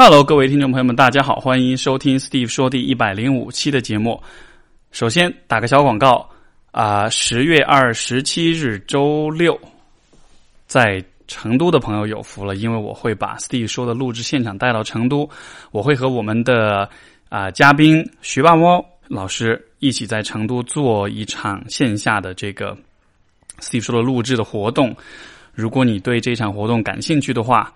[0.00, 4.22] Hello，各位听众朋友们，大家好，欢迎收听 Steve 说第一百零五期的节目。
[4.92, 6.24] 首先打个小广告
[6.70, 9.58] 啊，十月二十七日周六，
[10.68, 15.28] 在成都的朋友有福了，因为我会把 Steve 说的录制现场带到成都，
[15.72, 16.88] 我会和我们的
[17.28, 22.78] 啊嘉宾徐霸猫老师一起在成都做一场线下的这个
[23.58, 24.94] Steve 说的录制的活动。
[25.52, 27.74] 如果你对这场活动感兴趣的话，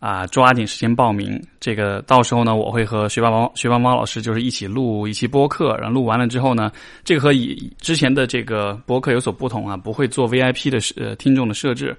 [0.00, 1.40] 啊，抓紧时间报名。
[1.60, 5.76] 这个到时候呢，我会和学霸猫、学霸猫老师就是一起录一期播客。
[5.76, 6.72] 然后录完了之后呢，
[7.04, 11.94] 这个和以之前的这个播客有所不同啊，不会做 VIP 的呃听众的设置，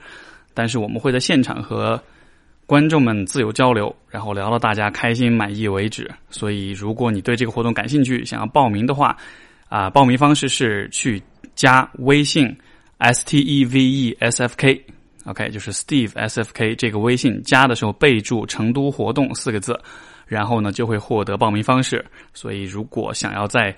[0.54, 2.02] 但是我们会在现场和
[2.66, 6.09] 观众们自由交流，然后聊到大家开心满意为止。
[6.31, 9.16] 所以，如果你对这个活动感兴趣，想要报名的话，
[9.70, 11.22] 啊，报名方式是去
[11.54, 12.52] 加微信
[12.98, 14.84] S T E V E S F K。
[15.25, 19.80] OK，就是 Steve S F K 这个微信加的时候备注“成都活动”四个字，
[20.25, 22.03] 然后呢就会获得报名方式。
[22.34, 23.75] 所以如果想要在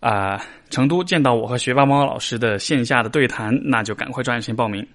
[0.00, 0.40] 啊
[0.70, 4.86] 成都见到我和学霸猫老师的线下的对谈，那就赶快抓紧时间报名。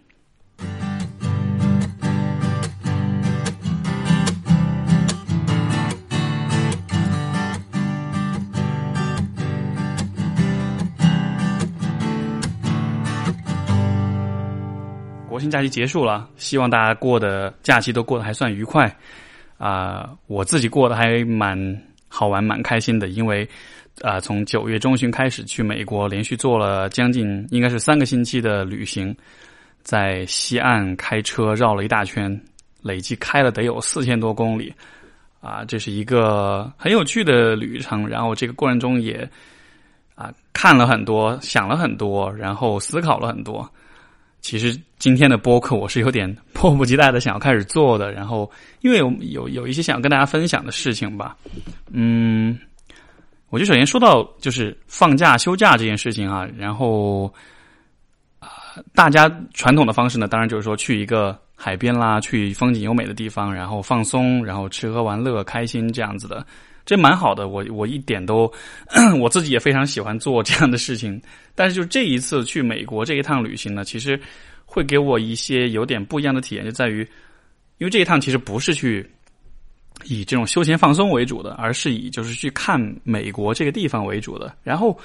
[15.50, 18.94] 假期结束了，希望大家过的假期都过得还算愉快
[19.58, 20.10] 啊！
[20.28, 23.48] 我自己过得还蛮好玩、蛮开心的，因为
[24.02, 29.16] 啊，从九月中旬开始去美国，连续做了将近应该是三个星期的旅行，
[29.82, 32.40] 在西岸开车绕了一大圈，
[32.82, 34.74] 累计开了得有四千多公里
[35.42, 35.64] 啊！
[35.66, 39.30] 这是一个很有趣的旅程，然后这个过程中也
[40.16, 43.70] 啊看了很多，想了很多，然后思考了很多。
[44.44, 48.50] 其实今天的播客我是有点 迫不及待的想要开始做的，然后
[48.82, 51.36] 因为有有有一些想要跟大家分享的事情吧，
[51.92, 52.60] 嗯，
[53.50, 57.34] 我就首先说到就是放假休假这件事情啊，然后
[58.40, 58.50] 啊，
[58.94, 66.46] 大家传统的方式呢，当然就是说去一个海边啦，去风景优美的地方，然后放松，然后吃喝玩乐，开心这样子的。
[66.86, 68.52] 这蛮好的，我我一点都，
[69.22, 71.22] 我自己也非常喜欢做这样的事情。
[71.56, 74.20] 但是就这一次去美国这一趟旅行呢，其实
[74.66, 77.00] 会给我一些有点不一样的体验，就在于，
[77.78, 79.10] 因为这一趟其实不是去
[80.04, 84.54] 以这种休闲放松为主的，而是以就是去看美国这个地方为主的。
[84.62, 85.00] 然后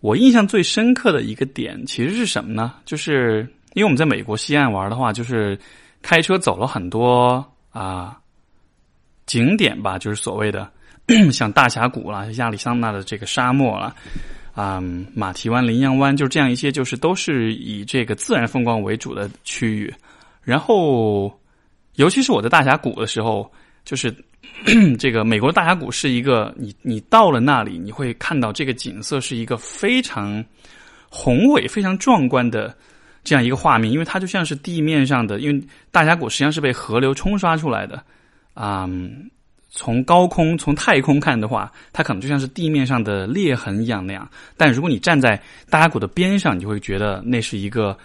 [0.00, 2.74] 我印象最深刻的一个点其实是什么呢？
[2.84, 5.58] 就是因为我们在美国西岸玩的话，就是
[6.02, 8.20] 开车走了很多啊
[9.24, 10.70] 景点吧，就是所谓的。
[11.32, 13.94] 像大峡谷啦，亚利桑那的这个沙漠啦，
[14.52, 14.78] 啊，
[15.14, 19.92] 马蹄湾、羚羊湾，就是这样一些，就是都是以这个自然风光为主的区域。
[20.42, 21.32] 然后，
[21.94, 23.50] 尤其是我在大峡谷的时候，
[23.84, 24.14] 就是
[24.98, 30.44] 这个美国大峡谷是一个，你你到了那里，你会看到这个景色是一个非常
[31.08, 32.76] 宏伟、非常壮观的
[33.24, 38.02] 这样一个画面，因为它就像是地面上的，因为大峡谷实际上是被河流冲刷出来的，
[38.52, 38.86] 啊。
[39.70, 44.28] 从高空、从太空看的话，它可能就像是地面上的裂痕一样那样。
[44.56, 47.96] 但如果你站在大峡谷的边上，你就会觉得那是一个，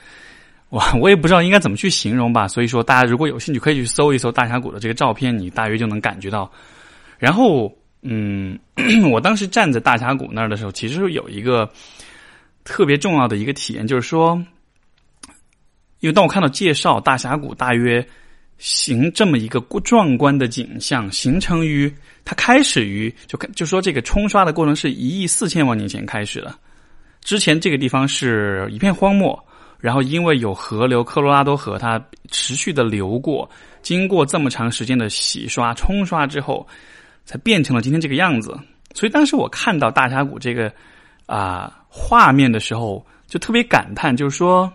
[0.69, 2.49] 哇， 我也不知道应该怎么去形容吧。
[2.49, 6.51] 所以说，大家如果有兴趣，可以去搜一搜大峡谷的这个照片，你大约就能感觉到。
[7.17, 8.59] 然后，嗯，
[9.09, 11.71] 我当时站在大峡谷那儿的时候，其实有一个
[12.65, 14.35] 特别重要的一个体验，就是说，
[16.01, 18.05] 因为当我看到介绍大峡谷大约。
[18.57, 21.93] 形这么一个壮观的景象，形成于
[22.23, 26.55] 它开始于就就说这个冲刷的过程是一亿四千万年前开始的。
[27.21, 29.37] 之前这个地方是一片荒漠，
[29.79, 33.49] 然后因为有河流科罗拉多河，它持续的流过，
[33.81, 36.65] 经过这么长时间的洗刷冲刷之后，
[37.25, 38.57] 才变成了今天这个样子。
[38.93, 40.71] 所以当时我看到大峡谷这个
[41.25, 44.71] 啊画面的时候，就特别感叹，就是说。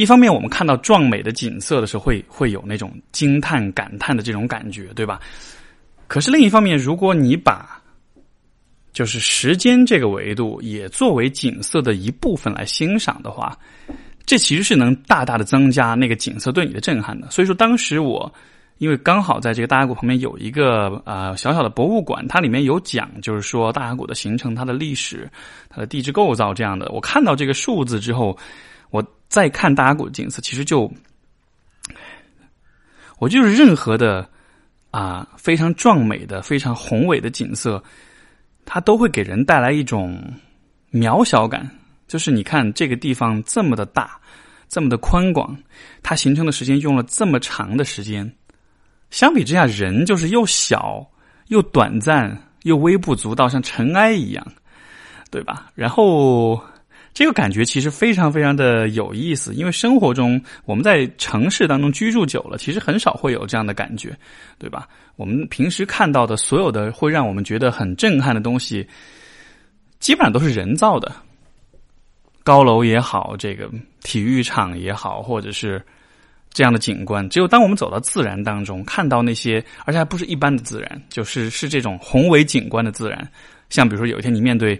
[0.00, 5.20] 一方面，我们看到壮美的景色的时候，会会有那种惊叹、感叹的这种感觉，对吧？
[6.08, 7.78] 可是另一方面，如果你把
[8.94, 13.54] 就是时间这个维度也作为景色的一部分来欣赏的话，
[14.24, 17.30] 这其实是能大大的增加那个景色对你的震撼的。
[17.30, 18.32] 所以说，当时我
[18.78, 25.30] 因为刚好在这个大峡谷旁边有一个啊小小的博物馆，它里面有讲，就是说大峡谷的形成、它的历史、
[25.68, 26.90] 它的地质构造这样的。
[26.90, 28.34] 我看到这个数字之后。
[29.30, 30.92] 再看大峡谷的景色，其实就，
[33.18, 34.28] 我就是任何的
[34.90, 37.82] 啊非常壮美的、非常宏伟的景色，
[38.66, 40.20] 它都会给人带来一种
[40.92, 41.70] 渺小感。
[42.08, 44.18] 就是你看这个地方这么的大，
[44.68, 45.56] 这么的宽广，
[46.02, 48.28] 它形成的时间用了这么长的时间，
[49.10, 51.08] 相比之下，人就是又小
[51.46, 54.44] 又短暂又微不足道，像尘埃一样，
[55.30, 55.70] 对吧？
[55.76, 56.60] 然后
[57.12, 64.16] 这个感觉其实非常非常的有意思，因为生活中我们在城市当中居住久了，其实很少会有这样的感觉，
[64.58, 64.88] 对吧？
[65.16, 68.86] 我们平时看到的所有的会让我们觉得很震撼的东西，
[69.98, 71.12] 基本上都是人造的，
[72.42, 73.70] 高楼也好，这个
[74.02, 75.82] 体育场也好，或者是。
[76.52, 83.24] 这样的景观，只有当我们走到自然当中，看到那些，而且还不是一般的自然，就是是这种宏伟景观的自然。
[83.68, 84.74] 像比如说，有一天你面对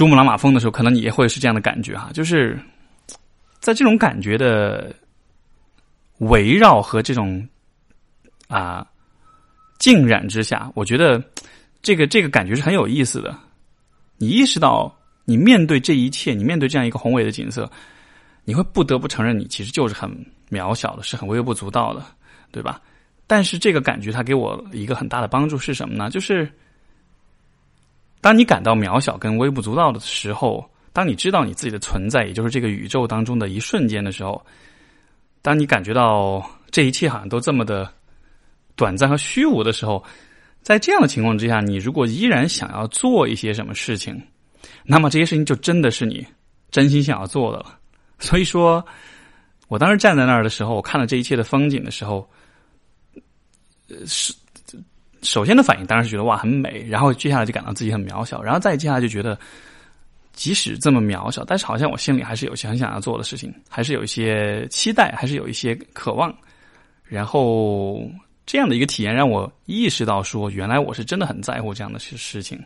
[0.00, 2.58] 珠穆朗玛峰的时候，可能你也会是这样的感觉哈，就是
[3.58, 4.94] 在这种感觉的
[6.20, 7.46] 围绕和这种
[8.48, 8.86] 啊
[9.78, 11.22] 浸染之下，我觉得
[11.82, 13.36] 这个这个感觉是很有意思的。
[14.16, 14.90] 你意识到，
[15.26, 17.70] 你面对这一切，你面对这样一个宏伟的景色，
[18.46, 20.10] 你会不得不承认，你其实就是很。
[20.50, 22.02] 渺小的是很微不足道的，
[22.50, 22.80] 对吧？
[23.26, 26.08] 但是这个感觉它给我一个很大的帮助是什么呢？
[26.08, 26.50] 就是
[28.20, 34.44] 当你感到渺小跟微不足道的时候，当你知道你自己的存在，也就是这个宇宙当中的一瞬间的时候，
[35.42, 37.90] 当你感觉到这一切好像都这么的
[38.76, 40.04] 短暂和虚无的时候，
[40.62, 44.20] 在这样的情况之下，你如果依然想要做一些什么事情，
[44.84, 46.26] 那么这些事情就真的是你
[46.70, 47.78] 真心想要做的了。
[48.18, 48.84] 所以说。
[49.70, 52.28] 我当时站在那儿的时候，我看了这一切的风景的时候，
[54.04, 54.34] 是
[55.22, 59.38] 首先的反应当然是觉得哇很美，然后接下来就感到自己很渺小，然后再接下来就觉得，
[60.32, 66.34] 即使这么渺小，但是好像我心里还是有些很想要做的事情，还是有一些期待，还是有一些渴望，
[67.04, 68.02] 然后
[68.46, 72.58] 这样的一个体验让我意识到说，原来我是真的很在乎这样的事事情。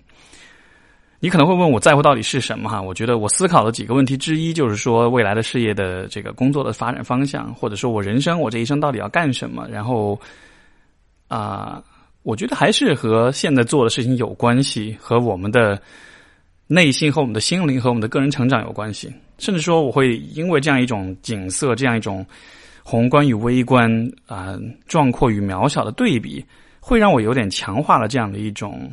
[1.20, 2.82] 你可能会问我在乎到底是什么哈？
[2.82, 9.66] 我觉得我思考的几个问题之一就是说未来的事业的这个工作的发展方向，或者说我人生我这一生到底要干什么？
[9.70, 10.20] 然后
[11.28, 11.82] 啊，
[12.24, 15.80] 我觉得还是和现在做的事情有关系，和我们的
[16.66, 19.12] 内心和我们的心灵和我们的个人成长有关系。
[19.38, 22.26] 甚至说我会因为这样一种景色，这样一种
[22.82, 23.88] 宏观与微观
[24.26, 26.44] 啊，壮阔与渺小的对比，
[26.80, 28.90] 会让我有点强化了这样的一种。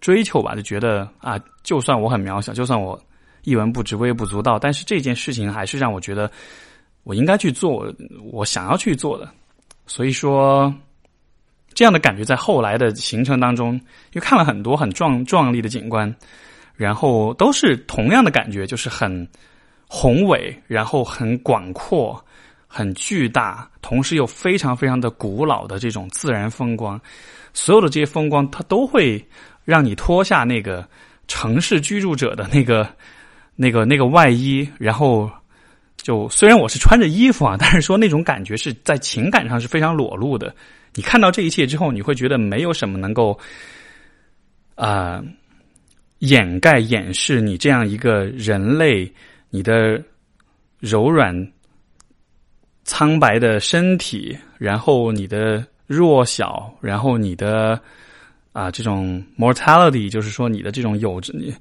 [0.00, 3.00] 追求吧，就觉得啊，就算我很渺小，就算我
[3.44, 6.30] 一文不值、微不足道，但是这件事情还是让我觉得
[7.04, 7.90] 我应该去做
[8.30, 9.26] 我想要去做的。
[9.86, 10.70] 所以说，
[11.74, 13.80] 这样的感觉在后来的行程当中，
[14.12, 16.14] 又看了很多很壮壮丽的景观，
[16.76, 19.26] 然后都是同样的感觉，就是很
[19.88, 22.24] 宏伟，然后很广阔、
[22.66, 27.00] 很巨大，同时又非常非常的古老的这种自然风光。
[27.52, 29.22] 所有的这些风光，它都会。
[29.66, 30.86] 让你脱下那个
[31.26, 32.86] 城市居住者的那个、
[33.56, 35.30] 那个、那个外衣，然后
[36.04, 40.54] 就虽然我是穿着衣服啊，但是说那种感觉是在情感上是非常裸露的。
[40.92, 43.36] 你看到这一切之后，你会觉得没有什么能够
[44.74, 45.24] 啊
[46.18, 49.10] 掩盖、掩饰你这样一个人类，
[49.48, 49.98] 你的
[50.78, 51.34] 柔软、
[52.84, 57.80] 苍白的身体，然后你的弱小，然后你的。
[58.54, 61.52] 啊，这种 mortality 就是说你的这种有你，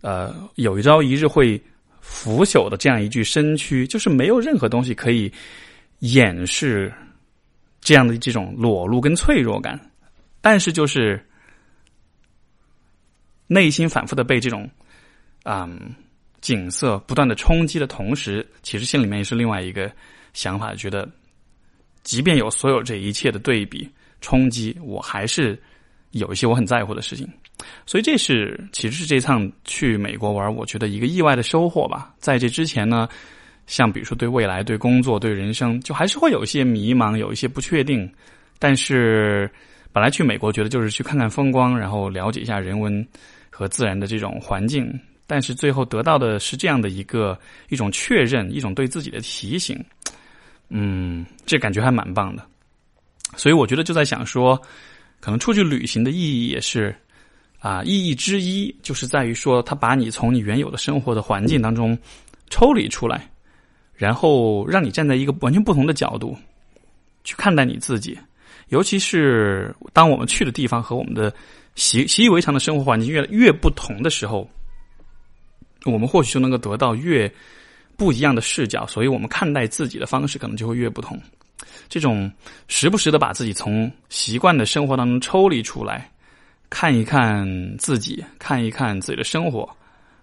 [0.00, 1.62] 呃，有一朝一日会
[2.12, 5.32] 腐朽的这样一具身躯，就是没有任何东西可以
[6.00, 6.92] 掩饰
[7.80, 9.80] 这样的这种裸露跟脆弱感，
[10.40, 11.24] 但是就是
[13.46, 14.68] 内心反复的被这种
[15.44, 15.70] 啊
[16.40, 19.90] 景色不断的冲击的同时，其实心里面也是另外一个
[20.34, 21.08] 想法，觉得
[22.02, 23.88] 即便有所有这一切的对比
[24.20, 25.56] 冲击，我还是。
[26.12, 27.28] 有一些我很在乎的事情，
[27.86, 32.12] 所以这是其实是这趟去美国玩，我觉得一个意外的收获吧。
[32.18, 33.08] 在这之前呢，
[33.68, 38.10] 像比如说对未来、对工作、对人生，就还是会有一些迷茫，有一些不确定。
[38.58, 39.48] 但是
[39.92, 43.06] 本来去美国觉得就是去看看风光，然后了解一下人文
[43.48, 44.92] 和自然的这种环境，
[45.28, 47.38] 但是最后得到的是这样的一个
[47.68, 49.78] 一种确认，一种对自己的提醒。
[50.70, 52.44] 嗯，这感觉还蛮棒的。
[53.36, 54.60] 所以我觉得就在想说。
[55.20, 56.94] 可能出去旅行的意义也是，
[57.58, 61.96] 啊，意义之一就是在于说，它把你从你原有的生活的环境当中
[62.48, 63.30] 抽离出来，
[63.94, 66.36] 然后让你站在一个完全不同的角度
[67.22, 68.18] 去看待你自己。
[68.68, 71.32] 尤其是当我们去的地方和我们的
[71.74, 74.48] 习习以为常的生活环境越来越不同的时候，
[75.84, 77.30] 我们或许就能够得到越
[77.96, 81.20] 不一样的视角，所以我们看待自己的方式可能就会越不同。
[81.88, 82.30] 这种
[82.68, 86.10] 时不时的把自己从习惯的生活当中抽离出来，
[86.68, 87.46] 看一看
[87.78, 89.68] 自己，看一看自己的生活，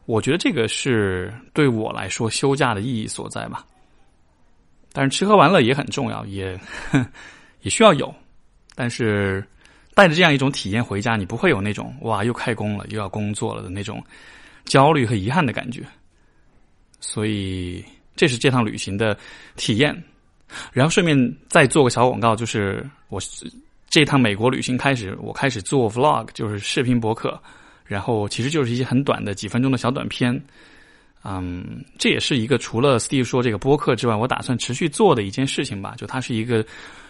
[0.05, 3.65] 我觉得这个是对我来说休假的意义所在吧。
[4.93, 6.59] 但是吃喝玩乐也很重要，也
[7.61, 8.13] 也需要有，
[8.73, 9.45] 但是
[9.93, 14.01] 带着这样一种体验回家，你不会有那种哇又开工了又要工作了的那种
[14.65, 15.83] 焦虑和遗憾的感觉。
[16.99, 19.15] 所以这是这趟旅行的
[19.55, 19.95] 体验。
[20.71, 23.19] 然后顺便再做个小广告，就是我
[23.89, 27.39] 这趟美国旅行开始，我开始做 vlog，就是视频博客。
[27.85, 30.43] 然后其实就是一些很短的几分钟的小短片。
[31.23, 35.93] 嗯，这也是一个除了 Steve 说这个播客之外，我打算持续做的一件事情吧。
[35.97, 36.65] 就它是一个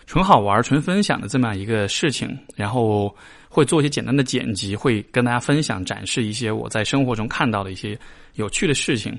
[0.05, 2.37] 纯好玩、纯分享的这么样一个事情。
[2.55, 3.15] 然后
[3.49, 7.99] 会做一些简单的剪辑，会跟大家分享、展示一些我在生活中看到的一些
[8.35, 9.17] 有趣的事情。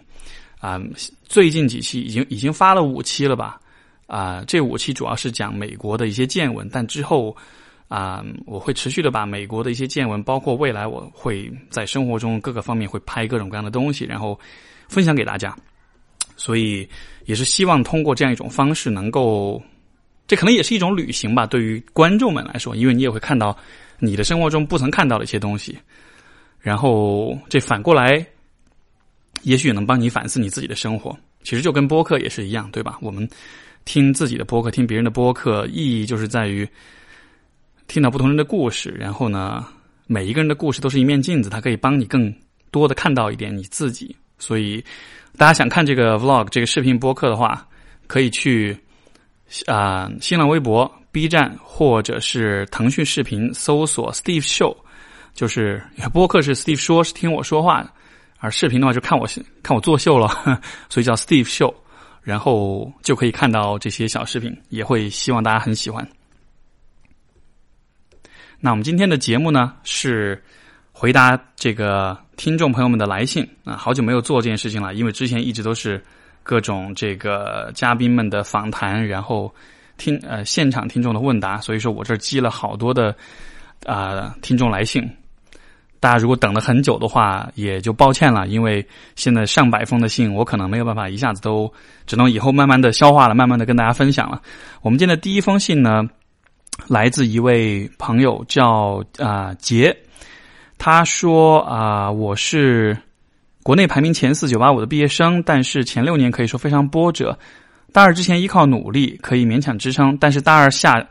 [0.60, 0.80] 啊，
[1.24, 3.60] 最近几期已经已经发了五期了吧？
[4.08, 7.36] 啊，这五期主要是讲美国的一些见闻，但之后
[7.86, 14.36] 啊，我会持续的把美国的一些见闻，包括未来我会在生活中各个方面会拍各种各样的东西，然后。
[14.90, 15.54] 分享给大家，
[16.34, 16.88] 所以
[17.26, 19.62] 也是希望通过这样一种方式，能够，
[20.26, 21.46] 这可能也是一种旅行吧。
[21.46, 23.54] 对于观众们来说，因为你也会看到
[23.98, 25.76] 你的生活中不曾看到的一些东西，
[26.58, 28.26] 然后这反过来，
[29.42, 31.14] 也许也能帮你反思你自己的生活。
[31.42, 32.96] 其实就跟播客也是一样，对吧？
[33.02, 33.28] 我们
[33.88, 36.68] 听自己的播客，听别人的播客，意义就是在于
[37.86, 39.66] 听到不同人的故事，然后呢，
[40.06, 42.30] 每一个人的故事都是一面镜子，它可以帮你更
[42.70, 44.14] 多的看到一点你自己。
[44.38, 44.84] 所以，
[45.38, 47.66] 大家想看这个 vlog 这个视频播客的话，
[48.06, 48.78] 可以去
[49.64, 54.76] 啊新浪微博、B 站或者是腾讯视频搜索 Steve Show，
[55.32, 57.90] 就是播客是 Steve 说，是听我说话，
[58.36, 59.26] 而视频的话就看我
[59.62, 60.28] 看我作秀了，
[60.90, 61.72] 所以叫 Steve Show，
[62.28, 66.06] 然后就可以看到这些小视频，也会希望大家很喜欢。
[68.60, 70.42] 那我们今天的节目呢是。
[71.00, 76.04] 回答这个听众朋友们的来信啊，好久没有做这件事情了，因为之前一直都是
[76.42, 79.54] 各种这个嘉宾们的访谈，然后
[79.96, 83.14] 听呃现场听众的问答，所以说我这积了好多的
[83.86, 85.08] 啊听众来信。
[86.00, 88.86] 大家如果等了很久的话，也就抱歉了，因为
[89.16, 91.72] 现在上百封的信，我可能没有办法一下子都，
[92.06, 94.40] 只能以后慢慢的消化了，慢慢的跟大家分享了。
[94.82, 96.02] 我们今天的第一封信呢，
[96.86, 99.96] 来自一位朋友叫啊杰。
[100.80, 102.96] 他说：“啊，我是
[103.64, 107.36] 国内排名前四九八五的毕业生，但是前六年可以说非常波折。
[107.92, 111.04] 大二之前依靠努力可以勉强支撑，但是大二下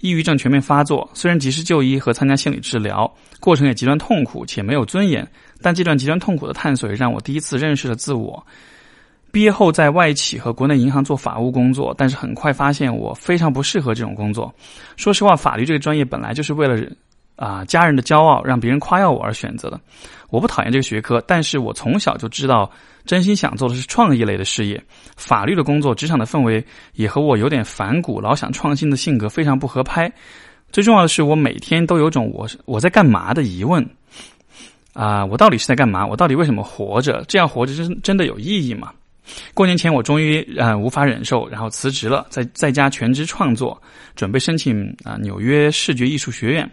[0.00, 1.08] 抑郁症全面发作。
[1.14, 5.26] 虽然及时就医和参加心理治疗，过程也极端痛苦且没有尊严。
[5.60, 8.44] 但这段极端痛苦的探索，让我第一次认识了自我。
[9.30, 14.54] 毕业后在外企和国内银行做法务工作，但是很快发现我非常不适合这种工作。
[14.96, 16.80] 说实话，法律这个专业本来就是为了。”
[17.38, 19.80] 啊，家人的骄傲让别人夸耀我而选择的。
[20.28, 22.70] 我不讨厌这个学科，但是我从小就知道，
[23.06, 24.82] 真心想做的是创意类的事业。
[25.16, 26.62] 法律的工作，职场的氛围
[26.94, 30.12] 也和我有点反骨，老想创新的性格非常不合拍。
[30.72, 33.88] 最重要的是，我每天都有种我我在干嘛的疑问。
[34.92, 36.04] 啊，我到底是在干嘛？
[36.04, 37.24] 我到底为什么活着？
[37.28, 38.92] 这样活着真真的有意义吗？
[39.54, 43.80] 过年前，我终于啊无法忍受，然后辞职了，在在家全职创作，
[44.16, 46.68] 准备申请啊纽约视觉艺术学院。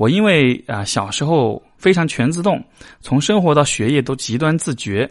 [0.00, 2.58] 我因为啊小时候非常全自动，
[3.02, 5.06] 从生活到学业都极端自觉，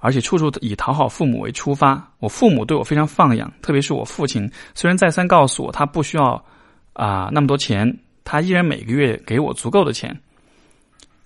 [0.00, 2.12] 而且处处以讨好父母为出发。
[2.18, 6.44] 我父母对我非常放养，特别是我父亲，虽然再三告诉我他不需要
[6.92, 10.12] 啊那么多钱，他依然每个月给我足够的钱。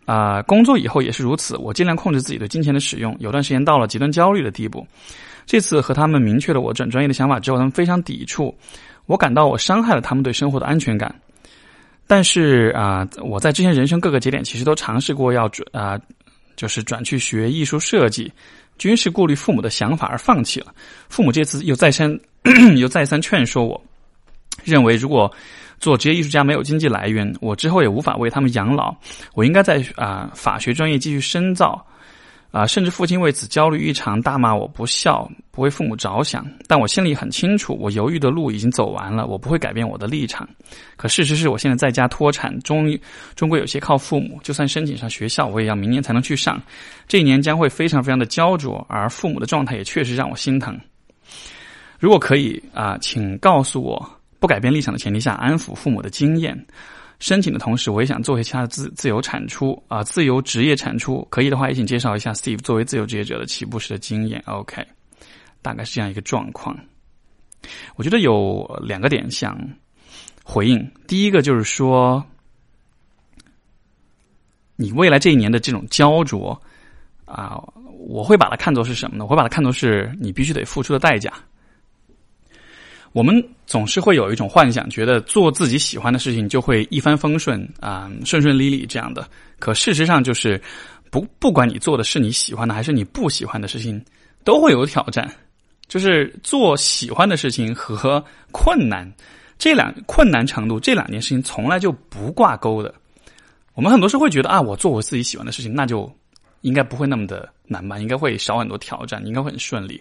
[0.05, 3.17] 啊，工作以后也是如此，我尽量控制自己对金钱的使用。
[3.19, 4.87] 有段时间到了极端焦虑的地步。
[5.47, 8.55] 这次和他们明确了我转专业的想法之后，他们非常抵触，
[9.07, 11.15] 我感到我伤害了他们对生活的安全感。
[12.07, 16.01] 但是啊，我在之前人生各个节点其实都尝试过要转啊，
[16.55, 18.33] 就是转去学艺术设计，
[18.79, 20.73] 均是顾虑父母的想法而放弃了。
[21.09, 22.19] 父母这次又再三
[22.79, 23.83] 又再三劝说我，
[24.65, 25.31] 认为如果
[25.79, 28.95] 做职业艺术家没有经济来源，我之后也无法为他们养老，
[29.35, 31.85] 我应该在啊法学专业继续深造。
[32.51, 36.47] 啊，甚至父亲为此焦虑异常，大骂我不孝，不为父母着想。
[36.67, 40.49] 但我心里很清楚，我犹豫的路已经走完了，我不会改变我的立场。
[40.97, 42.99] 可事实是我现在在家脱产，终于
[43.35, 44.41] 终归有些靠父母。
[44.43, 46.59] 就算申请上学校，我也要明年才能去上，
[47.07, 50.79] 这一年将会非常非常的焦灼，而父母的状态也确实让我心疼。
[51.99, 56.67] 如果可以啊，请告诉我，不改变立场的前提下，安抚父母的经验。
[57.19, 61.27] 申请的同时，我也想做一些其他的自自由产出啊，自由职业产出。
[61.31, 64.43] 可以的话，也请介绍一下 Steve 作为自由职业者的起步时的经验。
[64.47, 64.87] OK，
[65.63, 66.77] 大概是这样一个状况。
[67.97, 69.59] 我觉得有两个点想
[70.45, 70.91] 回应。
[71.09, 72.25] 第一个就是说，
[74.77, 76.61] 你未来这一年的这种焦灼
[77.25, 77.59] 啊，
[77.99, 79.25] 我会把它看作是什么呢？
[79.25, 81.33] 我会把它看作是你必须得付出的代价。
[83.17, 89.27] 我们总是会有一种幻想，觉得做自己喜欢的事情就会一帆风顺啊，顺顺利利这样的。
[89.59, 90.61] 可事实上就是，
[91.11, 94.05] 不不管你做的是你喜欢的还是你不喜欢的事情，
[94.45, 95.35] 都会有挑战。
[95.89, 99.11] 就是做喜欢的事情和困难
[99.57, 102.95] 这两困难程度这两件事情从来就不挂钩的。
[103.73, 106.15] 我们很多时候会觉得啊，我做我自己喜欢的事情，那就
[106.61, 107.99] 应该不会那么的难吧？
[107.99, 109.99] 应该会少很多挑战，应该会很顺利，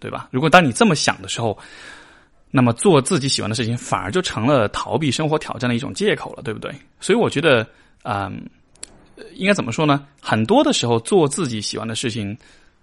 [0.00, 0.26] 对吧？
[0.30, 1.58] 如果当你这么想的时候。
[2.50, 6.72] 那么做自己喜欢的事情，反而就成了逃避生活挑战的一种借口了，对不对？
[7.00, 7.66] 所以我觉得，
[8.04, 8.40] 嗯，
[9.34, 10.06] 应该怎么说呢？
[10.22, 12.36] 很多的时候，做自己喜欢的事情，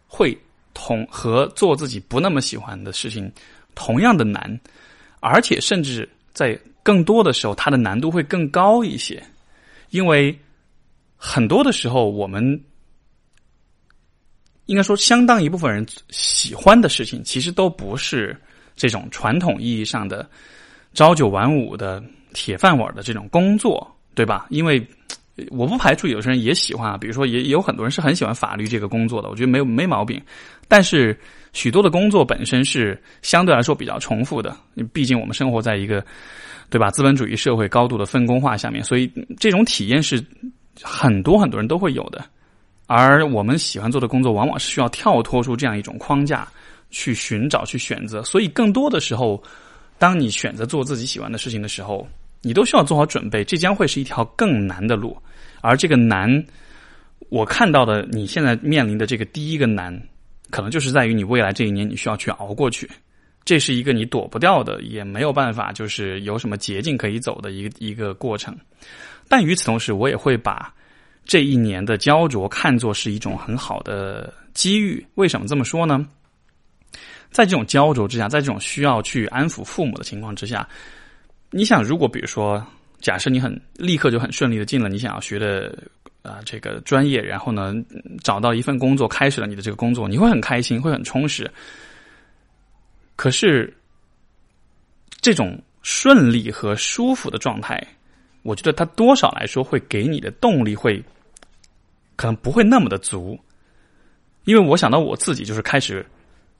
[0.05, 0.37] 会
[0.73, 3.31] 同和做自己不那么喜欢的事情
[3.73, 4.59] 同样的难，
[5.21, 9.23] 而且甚至在更多的时候，它的难度会更高一些，
[9.89, 10.37] 因为
[11.15, 12.61] 很多的时候，我们
[14.65, 18.37] 应该说，相当一部分人喜欢的事情，其实都不是。
[18.75, 20.27] 这种传统意义上的
[20.93, 22.03] 朝九晚五的
[22.33, 24.45] 铁饭碗的这种工作，对吧？
[24.49, 24.85] 因为
[25.49, 30.21] 我不排除有些人也喜欢啊，比如说也有很多人是很喜欢法律这个工作的，我觉得没有没毛病。
[30.67, 31.17] 但是
[31.53, 34.55] 许多的工作本身是相对来说比较重复的，
[34.91, 36.05] 毕竟我们生活在一个
[36.69, 40.23] 对吧资本主义社会高度的分工化下面，所以这种体验是
[40.81, 42.23] 很多很多人都会有的。
[42.85, 46.47] 而我们喜欢做的工作，往往是需要跳脱出这样一种框架。
[46.93, 49.43] 去寻找、去选择，所以更多的时候，
[49.97, 52.07] 当你选择做自己喜欢的事情的时候，
[52.41, 55.17] 你都需要做好准备，这将会是一条更难的路。
[55.59, 56.45] 而这个难，
[57.29, 59.99] 我看到的你现在面临的这个第一个难，
[60.51, 62.87] 可能就是在于你未来这一年你需要去熬过去，
[63.43, 68.55] 这是一个你躲不掉的，也没有办法，就是有什么捷径可以走的一个一个过程。
[69.27, 70.71] 但与此同时，我也会把
[71.25, 75.03] 这一年的焦灼看作是一种很好的机遇。
[75.15, 76.05] 为什么这么说呢？
[77.33, 80.65] 在这种焦灼之下，在这种需要去安抚父母的情况之下，
[81.49, 82.63] 你想，如果比如说，
[83.01, 85.75] 假设你很立刻就很顺利的进了你想要学的
[86.21, 87.73] 啊这个专业，然后呢
[88.23, 91.49] 找到一份工作，开始了你的这个工作，你会很开心，会很充实。
[93.15, 93.75] 可是，
[95.19, 97.85] 这种顺利和舒服的状态，
[98.43, 101.03] 我觉得它多少来说会给你的动力会
[102.15, 103.39] 可能不会那么的足，
[104.43, 106.05] 因为我想到我自己就是开始。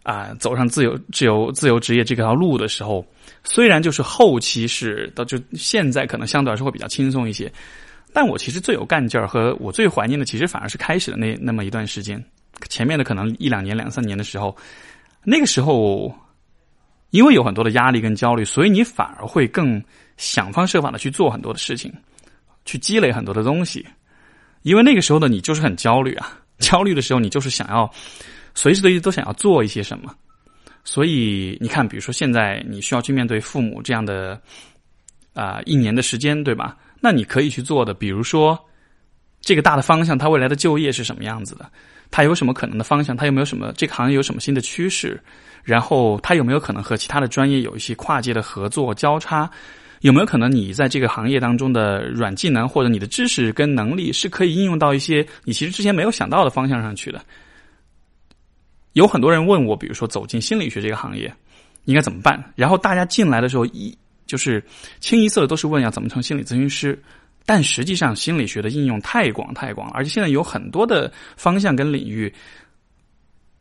[0.03, 3.05] 啊，走上自由、自由、自由职业这条路的时候，
[3.45, 7.49] 虽然就是后期是到就现在可能相对来说会比较轻松一些，
[8.11, 12.21] 但我其实最有干劲儿和我最怀念的，其实反而是开始的那那么一段时间，
[12.67, 14.53] 前面的可能一两年、两三年的时候，
[15.23, 16.13] 那个时候
[17.11, 19.81] 因为有很多的压力跟焦虑，所以你反而会更
[20.17, 21.89] 想方设法的去做很多的事情，
[22.65, 23.87] 去积累很多的东西，
[24.63, 27.89] 因为那个时候的你就是很焦虑啊，焦虑的时候你就是想要。
[28.55, 30.13] 随时随地都想要做一些什么，
[30.83, 34.39] 所以你看，比如说现在你需要去面对父母这样的
[35.33, 36.77] 啊一年的时间，对吧？
[36.99, 38.59] 那你可以去做的，比如说
[39.41, 41.69] 这个大的方向，他未来的就业是什么样子的？
[42.11, 43.17] 他有什么可能的方向？
[43.17, 45.19] 他有没有什么这个行业有什么新的趋势？
[45.63, 49.49] 然后他有没有可能和其他的专业有一些跨界的合作交叉？
[50.01, 57.23] 有没有可能你在这个行业当中的软技能或者你的知识跟能力是可以应用到一些你其实之前没有想到的方向上去的？
[58.93, 61.31] 有很多人问我，比如说走进心理学这个行业
[61.85, 62.43] 应该怎么办？
[62.55, 64.63] 然后大家进来的时候一就是
[64.99, 66.97] 清一色的都是问要怎么成心理咨询师，
[67.45, 72.33] 但实际上心理学的应用太广太广，而且现在有很多的方向跟领域，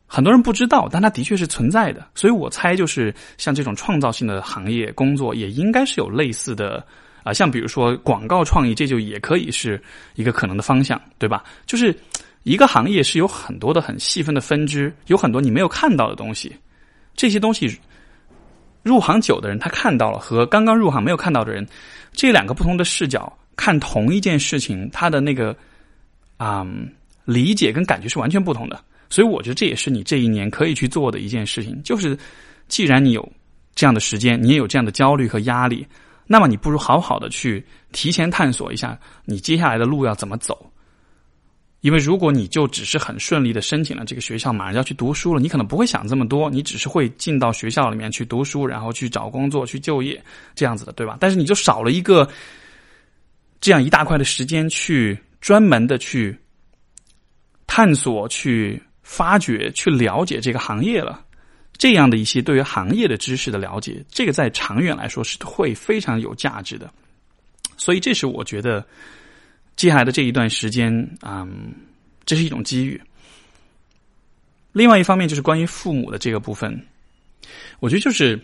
[0.06, 2.06] 很多人不知道，但它的确是存在的。
[2.14, 6.86] 所以我猜，就是像这种创造性的行业工作，也应该是有类似的
[7.24, 9.82] 啊，像比如说广告创意，这就也可以是
[10.14, 11.42] 一个可能的方向，对吧？
[11.66, 11.96] 就是。
[12.42, 16.54] 一个行业是有很多的很细分的分支，有很多你没有看到的东西。
[17.14, 17.78] 这些东西
[18.82, 21.66] 入行久的人他看到了，和刚刚入行没有看到的人，
[22.12, 25.56] 这两个不同的视角看同一件事情，他的那个
[26.36, 26.66] 啊
[27.24, 28.82] 理解跟感觉是完全不同的。
[29.08, 32.18] 所以我觉得这也是你这一年可以去做的一件事情，就是
[32.66, 33.30] 既然你有
[33.74, 35.86] 这样的时间，你也有这样的焦虑和压力，
[36.26, 40.71] 那么你不如好好的去提前探索一下你接下来的路要怎么走。
[41.82, 50.22] 因为如果你就只是很顺利的申请了这个学校，马上要去读书了，你可能不会想这么多，你只是会进到学校里面去读书，然后去找工作、去就业
[50.54, 51.16] 这样子的，对吧？
[51.18, 52.28] 但是你就少了一个
[53.60, 56.38] 这样一大块的时间去专门的去
[57.66, 61.20] 探索、去发掘、去了解这个行业了。
[61.76, 66.88] 这样的一些对于行业的知识的了解，这个在长远来说是会非常有价值的。
[67.76, 68.86] 所以，这是我觉得。
[69.76, 71.72] 接下来的这一段时间，嗯，
[72.24, 73.00] 这是一种机遇。
[74.72, 76.80] 另外一方面就是关于父母的这个部分，
[77.80, 78.40] 我觉得就是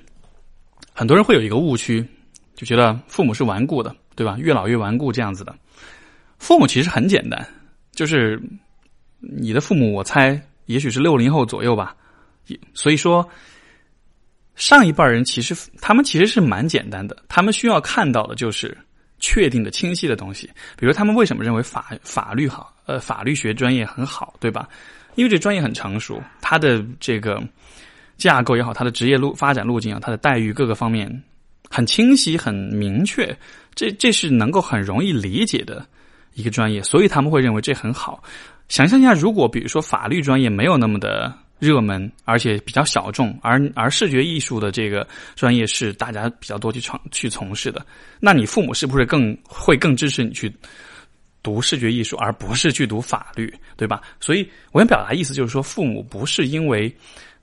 [0.92, 2.06] 很多人会有一个误区，
[2.54, 4.36] 就觉得父母是顽固的，对吧？
[4.38, 5.56] 越老越顽固这样子的。
[6.38, 7.46] 父母其实很简单，
[7.92, 8.40] 就是
[9.18, 11.96] 你的父母，我猜也许是六零后左右吧。
[12.74, 13.28] 所以说，
[14.54, 18.76] 上一辈人其实他们其实是蛮简单的，他们需要看到的就是
[19.20, 20.48] 确定的、清晰的东西。
[20.76, 22.74] 比如他们为什么认为法法律好？
[22.86, 24.66] 呃，法律学专业很好，对吧？
[25.14, 27.42] 因为这专业很成熟，它的这个
[28.16, 31.22] 架构也好，它的职业路发展路径啊，它的待遇各个方面
[31.68, 33.36] 很清晰、很明确，
[33.74, 35.86] 这这是能够很容易理解的
[36.32, 38.22] 一个专业，所以他们会认为这很好。
[38.68, 47.84] 想象一下，如果比如说法律专业没有那么的热门，而且比较小众，而而视觉艺术的这个专业是大家比较多去创去从事的，
[48.20, 50.52] 那你父母是不是更会更支持你去？
[51.40, 54.02] 读视觉艺术，而不是去读法律，对吧？
[54.20, 56.94] 所以我想表达意思就是说，父母不是因为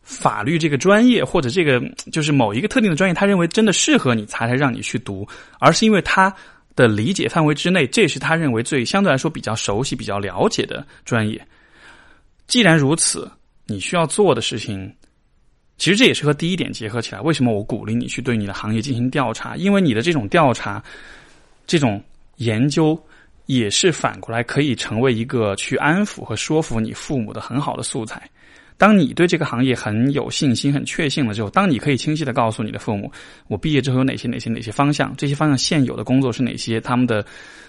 [0.01, 5.25] 法律这个专业或者这个就是某一个特定的专业，他认为真的适合你，才来让你去读，
[5.59, 6.31] 而是因为他
[6.75, 11.41] 的理解范围之内，这是他认为最相对来说比较熟悉、比较了解的专业。
[12.47, 13.31] 既然如此，
[13.67, 14.93] 你需要做的事情，
[15.77, 17.21] 其实这也是和第一点结合起来。
[17.21, 19.55] 为什么我鼓励你去对你的行业进行调查？
[19.55, 20.83] 因为你的这种调查、
[21.67, 22.03] 这种
[22.37, 22.99] 研究。
[23.47, 28.27] 也是反过来可以成为一个去安抚和说服你父母的很好的素材。
[28.75, 33.11] 当你对这个行业很有信心、很确信了之后，当你可以清晰的告诉你的父母，
[33.45, 37.23] 我毕业之后有哪些、哪些、哪些方向，这些方向现有的工作是哪些，他们的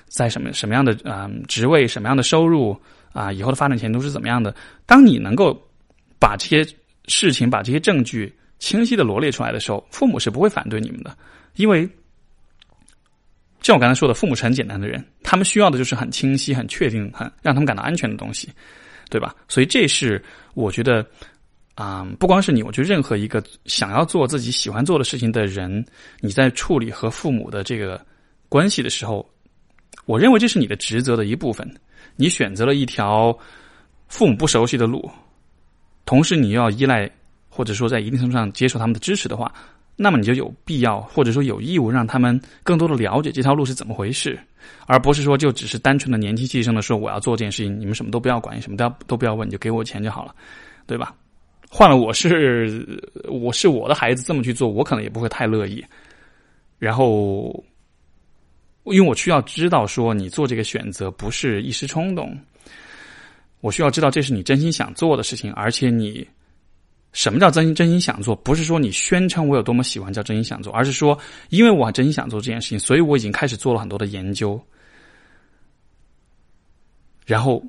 [0.06, 2.74] 在什么什么样的啊职位、什么样的收入
[3.12, 4.54] 啊，以后的发展前途是怎么样的？
[4.86, 5.62] 当你能够
[6.18, 6.66] 把这些
[7.06, 11.16] 事情、把这些证据清晰的罗列出来的时候，父母是不会反对你们的，
[11.56, 11.88] 因为。
[13.62, 18.48] 像我刚才说的，父母是很简单的人，他们需要的就是很清晰、很确定、很让他们感到安全的东西，
[19.10, 19.34] 对吧？
[19.48, 20.22] 所以这是
[20.54, 21.04] 我觉得，
[21.74, 25.84] 啊，不光是你，我觉得任何一个想要做自己喜欢做的事情的人，
[26.20, 28.00] 你在处理和父母的这个
[28.48, 29.28] 关系的时候，
[30.04, 31.68] 我认为这是你的职责的一部分。
[32.14, 33.36] 你选择了一条
[34.06, 35.10] 父母不熟悉的路，
[36.06, 37.10] 同时你又要依赖
[37.50, 39.52] 或者说在一定程度上接受他们的支持的话。
[39.98, 44.38] 那么你就有必要，或者说有义务，让他们更多的了解这条路是怎么回事，
[44.86, 50.34] 而不是说就只是单纯的年轻气盛的说我要做这件事情，你们什么都不要管，什么都要都不要问，就给我钱就好了，
[50.86, 51.14] 对吧？
[51.70, 52.86] 换了我是
[53.26, 55.82] 我是我的孩子这么去做，我可能也不会太乐意。
[56.78, 57.64] 然后，
[58.84, 62.38] 因为我需要知道说你做这个选择不是一时冲动，
[63.66, 66.26] 我需要知道这是你真心想做的事情，而且你。
[67.12, 68.36] 什么叫真心真心想做？
[68.36, 74.60] 不是说你宣称我有多么喜欢叫真心想做，而是说，因为我真心想做这件事情，所以我已经开始做了很多的研究，
[77.24, 77.64] 然后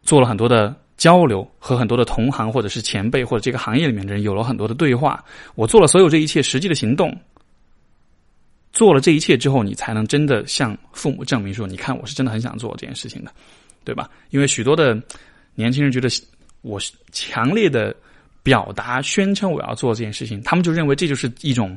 [0.00, 5.22] 做了很多的交流，和很多的同行或者是前辈或者这个行业里面的人有了很多的对话。
[5.56, 7.14] 我做了所有这一切实际的行动，
[8.72, 13.30] 做了这一切之后，你才能真的向父母证明说，你看我是真的很想做这件事情的，
[13.84, 14.08] 对吧？
[14.30, 14.98] 因为许多的
[15.56, 16.08] 年轻人觉得
[16.62, 17.92] 我强烈的。
[18.46, 21.76] 表达宣称我要做这件事情，他们就认为这就是一种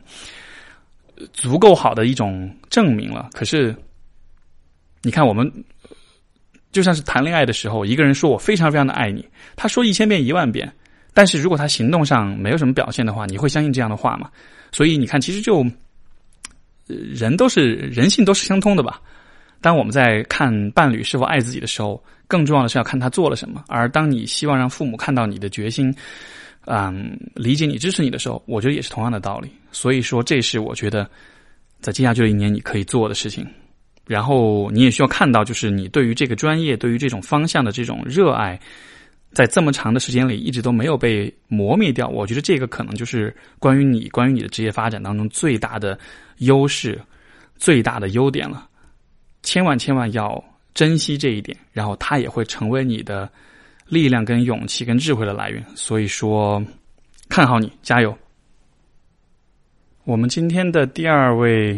[1.34, 3.28] 足够好的一种证明了。
[3.34, 3.76] 可是，
[5.02, 5.52] 你看，我们
[6.72, 10.72] 就像是谈恋爱的时候，一个人说我非常非常的爱你，他说一千遍一万遍，
[11.12, 14.30] 但是如果他行动上没有什么表现的话，你会相信这样的话吗？
[14.72, 15.66] 所以你看，其实就
[16.86, 19.02] 人都是人性都是相通的吧。
[19.62, 23.64] 当我们在看伴侣是否爱自己的时候，更重要的是要看他做了什么。
[23.68, 25.94] 而当你希望让父母看到你的决心。
[26.66, 29.50] 嗯，理解你、支持你的时候，我觉得也是同样的道理。
[29.72, 31.10] 所以说，这是我觉得
[31.80, 33.48] 在接下去的一年你可以做的事情。
[34.06, 38.60] 然后，你也需要看到，就是你对于这个专业、对于这种方向的这种热爱，
[39.32, 42.08] 在这么长的时间里一直都没有被磨灭掉。
[42.08, 45.98] 我觉得这个可能就是关于你、关于你的职业发展当中最大的
[46.40, 47.02] 优势、
[47.58, 48.69] 最大的优点了。
[49.44, 53.30] 千万千万要珍惜这一点，然后它也会成为你的。
[53.92, 56.64] 力量、跟勇气、跟智慧的来源，所以说
[57.28, 58.16] 看好你，加油。
[60.04, 61.76] 我们今天的第二位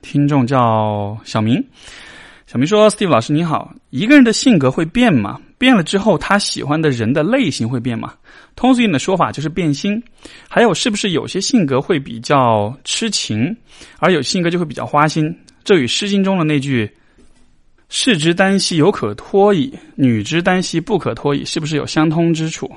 [0.00, 1.62] 听众叫小明，
[2.46, 5.38] 小明说：“Steve 老师你好，一个人的性格会变吗？
[5.58, 8.14] 变了之后，他喜欢的人的类型会变吗？
[8.56, 10.02] 通俗一点的说法就是变心。
[10.48, 13.54] 还有，是不是有些性格会比较痴情，
[13.98, 15.38] 而有性格就会比较花心？
[15.64, 16.90] 这与《诗经》中的那句。”
[17.94, 22.70] 士之耽兮犹可脱矣，女之耽兮不可脱矣，是不是有相通之处？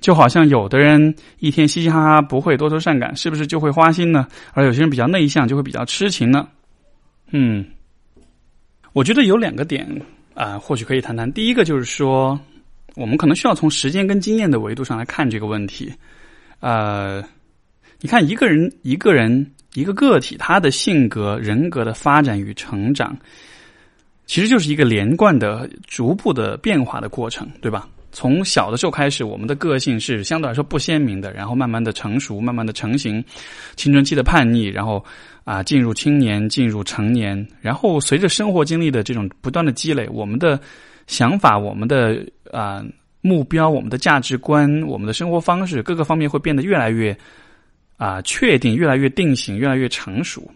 [0.00, 4.28] 就好像有的人一天嘻嘻哈哈，不会多愁善感，是不是就会花心呢？
[4.52, 6.46] 而有些人比较内向，就会比较痴情呢？
[7.30, 7.64] 嗯，
[8.92, 9.88] 我觉得有两个点
[10.34, 11.32] 啊，或许可以谈谈。
[11.32, 12.38] 第一个就是说，
[12.96, 15.90] 我们可能需要从时间跟经验的维度上来看这个问题。
[16.60, 17.24] 呃，
[18.00, 23.16] 你看一个人，一个人一个个体他的性格、人格的发展与成长，
[24.26, 27.88] 其实就是一个连贯的、逐步的变化的过程，对吧？
[28.12, 33.24] 从小的时候开始，我们的个性是相对来说不鲜明的，然后慢慢的成熟，慢慢的成型，
[33.76, 35.04] 青春期的叛逆，然后
[35.44, 40.58] 啊进入青年，进入成年，然后随着生活经历的这种不断的积累，我们的
[41.06, 42.84] 想法、我们的啊
[43.20, 47.16] 目标、我们的价值观、我们的生活方式各个方面会变得越来越
[48.00, 50.50] 啊确定，越来越定型，越来越成熟。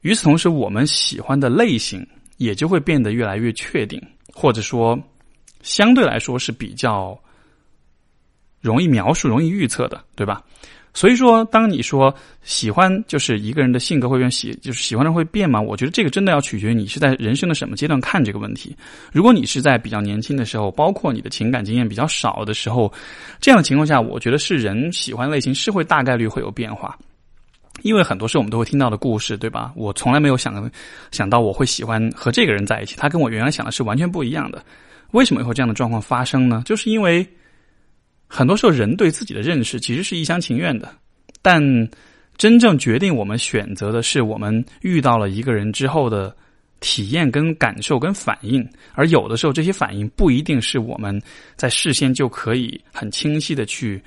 [0.00, 2.04] 与此同时，我们喜欢的类型
[2.36, 4.02] 也就会变得越来越确定，
[4.34, 4.98] 或者说。
[5.62, 7.18] 相对来说是比较
[8.60, 10.40] 容易描述、容易预测的，对吧？
[10.96, 15.60] 所以说，当你说喜欢就是一个人的性格会变，喜就是喜欢的人会变吗？
[15.60, 18.74] 我觉得这个真的要取决于你是在人生的什么阶段看这个问题。
[19.12, 22.90] 如果你是在比较年轻的时候，包括你的情感经验比较少的时候，
[23.42, 26.98] 这样的情况下，我觉得是人喜欢类型是会大概率会有变化，
[27.82, 29.74] 因为很多是我们都会听到的故事，对吧？
[29.76, 30.70] 我从来没有想
[31.10, 34.64] 想到我会喜欢和这个人在一起，他跟我原来想的是完全不一样的。
[35.10, 36.62] 为什么会这样的状况发生呢？
[36.64, 37.26] 就是因为
[38.28, 40.90] 很多时候人对自己的认识其实是一厢情愿的，
[41.42, 41.62] 但
[42.36, 46.34] 真正决定我们选择的是我们遇到了一个人之后的
[46.80, 48.68] 体验、跟感受、跟反应。
[48.94, 51.20] 而有的时候这些反应不一定是我们
[51.56, 54.02] 在事先就可以很清晰的去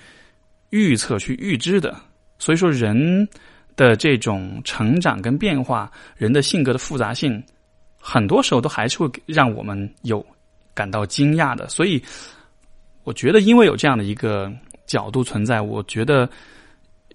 [0.70, 1.96] 预测、去预知的。
[2.38, 3.28] 所以说，人
[3.76, 7.42] 的这种成长跟变化，人的性格的复杂性，
[8.00, 10.26] 很多时候都还是会让我们有。
[10.76, 12.02] 感到惊讶的，所以
[13.10, 14.54] 我觉得，因为有这样的一个
[14.86, 16.30] 角度存在，我觉得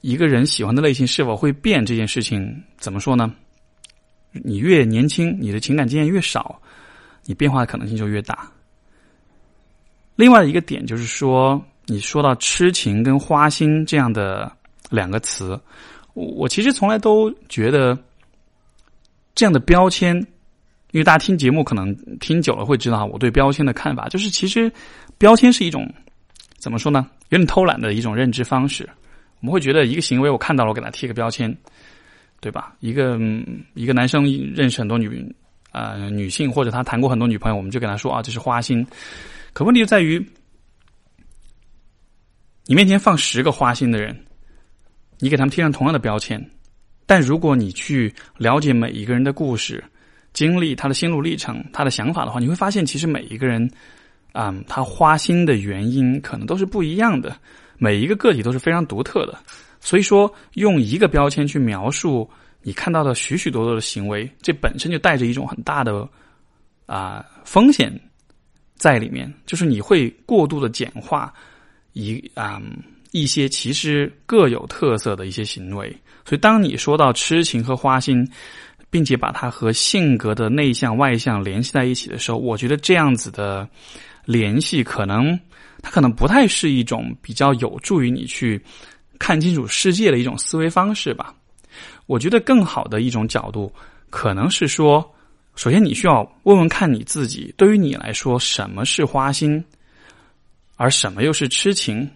[0.01, 3.33] 一个人喜欢的类型是否会变这件事情，怎么说呢？
[4.33, 6.61] 你越年轻，你的情感经验越少，
[7.27, 8.51] 你变化的可能性就越大。
[10.17, 14.51] 另外一个点就是说，你说到痴情跟花心这样的
[14.91, 15.57] 两个词，
[16.15, 17.97] 我其实从来都觉得
[19.33, 20.27] 这样的标签。
[20.95, 24.73] 因为大家听节目可能听久了会知道我对标签的看法，就是其实
[25.19, 25.93] 标签是一种
[26.57, 27.11] 怎么说呢？
[27.31, 28.89] 有点偷懒的一种认知方式。
[29.41, 31.53] 我们会觉得一个行为我看到了，我给他贴个标签，
[32.39, 32.77] 对吧？
[32.79, 33.19] 一个
[33.75, 34.23] 一个男生
[34.55, 35.35] 认识很多女
[35.73, 38.87] 啊女性，或者他谈过很多女朋友，我们就跟他说啊这是花心。
[39.53, 40.25] 可问题就在于，
[42.67, 44.17] 你面前放十个花心的人，
[45.19, 46.41] 你给他们贴上同样的标签，
[47.05, 49.83] 但如果你去了解每一个人的故事。
[50.35, 53.71] 经历他的心路历程，他的想法的话，你会发现，其实每一个人，
[54.33, 57.37] 啊，他花心的原因可能都是不一样的，
[57.79, 59.39] 每一个个体都是非常独特的。
[59.81, 62.29] 所以说，用一个标签去描述
[62.63, 66.07] 你看到的许许多多的行为，这本身就带着一种很大的
[66.87, 67.93] 啊风险
[68.75, 71.33] 在里面，就是你会过度的简化
[71.93, 72.61] 一啊
[73.13, 75.89] 一些其实各有特色的一些行为。
[76.25, 78.29] 所以，当你说到痴情和花心。
[78.95, 83.69] 并且把它和性格的内向外向联系在一起的时候，我觉得这样子的
[84.25, 85.37] 联系可能
[85.83, 88.63] 它可能不太是一种比较有助于你去
[89.19, 91.35] 看清楚世界的一种思维方式吧。
[92.07, 93.73] 我觉得更好的一种角度
[94.11, 95.05] 可能是说，
[95.57, 99.65] 首先你需要问问看你自己，对于你来说什么是花心，
[100.77, 102.09] 而什么又是痴情。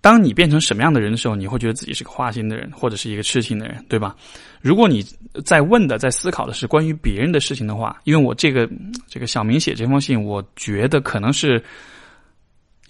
[0.00, 4.14] 当你变成什么样的人的时候，你会觉得自己是个花心的人，或者是一个痴情的人，对吧？
[4.60, 5.04] 如果你
[5.44, 8.68] 在问的、在思考的是关于别人的事情的话，因为我这个
[9.08, 11.62] 这个小明写这封信，我觉得可能是，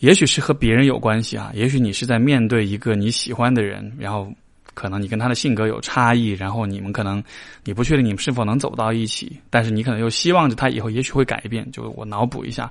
[0.00, 1.50] 也许是和别人有关系啊。
[1.54, 4.30] 也许你是在面对一个你喜欢的人，然后
[4.74, 7.24] 可能你跟他的性格有差异，然后你们可能
[7.64, 11.70] 你不确定你们是否能走到一起，但是你可能又希望着他以后也许会改变。
[11.72, 12.70] 就我脑补一下，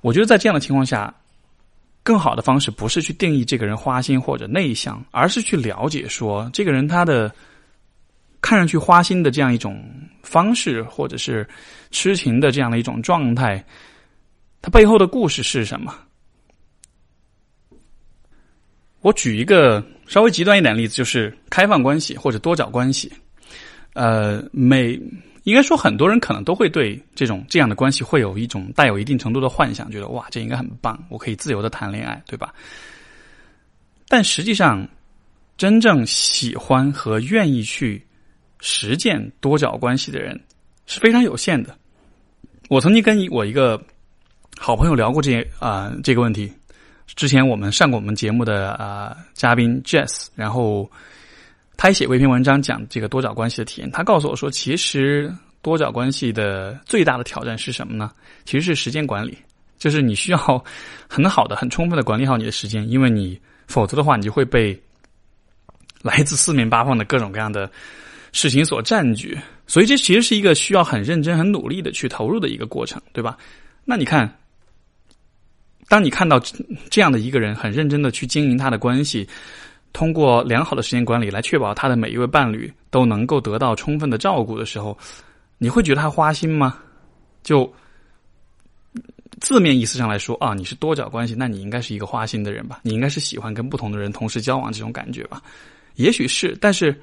[0.00, 1.14] 我觉得在这样的情况下。
[2.04, 7.34] 更好的方式不是去定义这个人花心或者内向，而是去了解说这个人他的
[8.42, 9.82] 看上去花心的这样一种
[10.22, 11.48] 方式，或者是
[11.90, 13.64] 痴情的这样的一种状态，
[14.60, 15.94] 他背后的故事是什么？
[19.00, 23.10] 我举一个稍微极端一点的例子，就是开放关系或者多角关系。
[23.94, 25.00] 呃，每
[25.44, 32.52] 应该说，很多人可能都会对这种这样的关系会有一种带有一定程度的幻想，觉得哇，这应该很棒，我可以自由的谈恋爱，对吧？
[34.08, 34.88] 但实际上，
[35.58, 38.02] 真正喜欢和愿意去
[38.60, 40.38] 实践多角关系的人
[40.86, 41.76] 是非常有限的。
[42.68, 43.78] 我曾经跟我一个
[44.56, 46.50] 好朋友聊过这啊这个问题，
[47.16, 50.90] 之前我们上过我们节目的啊嘉宾 Jess，然后。
[51.76, 53.90] 他也写过一篇文章讲这个多角关系的体验。
[53.90, 55.32] 他告诉我说，其实
[55.62, 58.10] 多角关系的最大的挑战是什么呢？
[58.44, 59.36] 其实是时间管理，
[59.78, 60.64] 就是你需要
[61.08, 64.78] 很好的、很充分的管理好你的时间，因为你否则的话，你就会被
[66.02, 67.70] 来自四面八方的各种各样的
[68.32, 73.38] 事情所占据，所以这其实是一个需要很认真、很努力的去投入的一个过程，对吧？
[73.84, 74.38] 那你看，
[75.88, 76.38] 当你看到
[76.90, 79.26] 这样的一个人很认真的去经营他的关系，
[79.94, 84.98] 通过良好的时间管理来确保他的每一位伴侣都能够得到充分的照顾的时候，
[85.56, 86.76] 你会觉得他花心吗？
[87.42, 87.72] 就
[89.40, 92.80] 字面意思上来说啊，你是多角关系，那你应该是一个花心的人吧？
[92.82, 95.40] 你应该是喜欢跟不同的人同时交往这种感觉吧？
[95.94, 97.00] 也许是，但是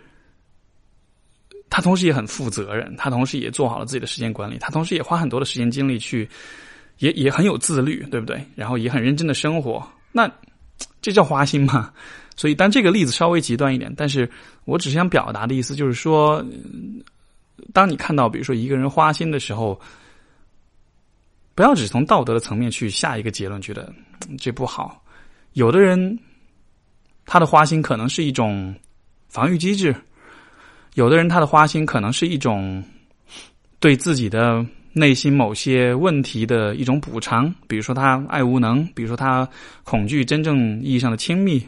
[1.70, 6.30] 他同时也很负责任，他同时也做好了自己的时间管理，他同时也花很多的时间精力去，
[6.98, 8.46] 也也很有自律，对不对？
[8.54, 10.30] 然后也很认真的生活，那
[11.02, 11.94] 这叫花心吗？
[12.36, 14.30] 所以，但这个例子稍微极端一点，但是
[14.66, 16.46] 我只是想表达的意思就是说，
[17.74, 19.80] 当你看到比如说一个人花心的时候，
[21.56, 23.94] 不要只从道德的层面去下一个结论，觉得
[24.38, 25.04] 这不好。
[25.54, 26.20] 有的人。
[27.24, 28.76] 他的花心可能是一种
[29.30, 29.96] 防御机制，
[30.96, 32.84] 有的人他的花心可能是一种
[33.80, 39.48] 对自己的内心某些问题的一种补偿，比如说他爱无能，比如说他
[39.84, 41.64] 恐惧真正意义上的亲密。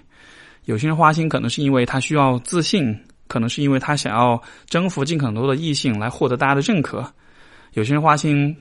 [0.65, 2.97] 有些人花心可能是因为他需要自信，
[3.27, 7.05] 可能是因为他想要征服尽可能多的异性来获得大家的认可。
[7.73, 8.55] 有些人花心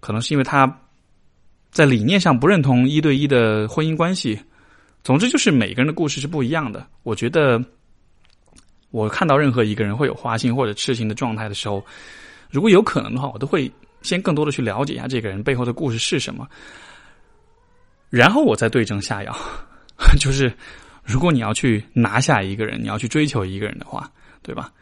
[0.00, 0.80] 可能是因为他
[1.70, 4.40] 在理念上不认同一对一的婚姻关系。
[5.04, 6.86] 总之，就是每个人的故事是不一样的。
[7.02, 7.62] 我觉得，
[8.90, 11.84] 我看到任何一个人会有花心或者痴情的状态的时候，
[12.50, 13.70] 如果有可能的话，我都会
[14.02, 16.46] 先更多的去了解一下这个人背后的故事是什么，
[18.10, 19.34] 然后我再对症下药。
[20.18, 20.52] 就是，
[21.04, 24.10] 如果你要去拿下一个人，你要去追求一个人的话，
[24.42, 24.72] 对吧？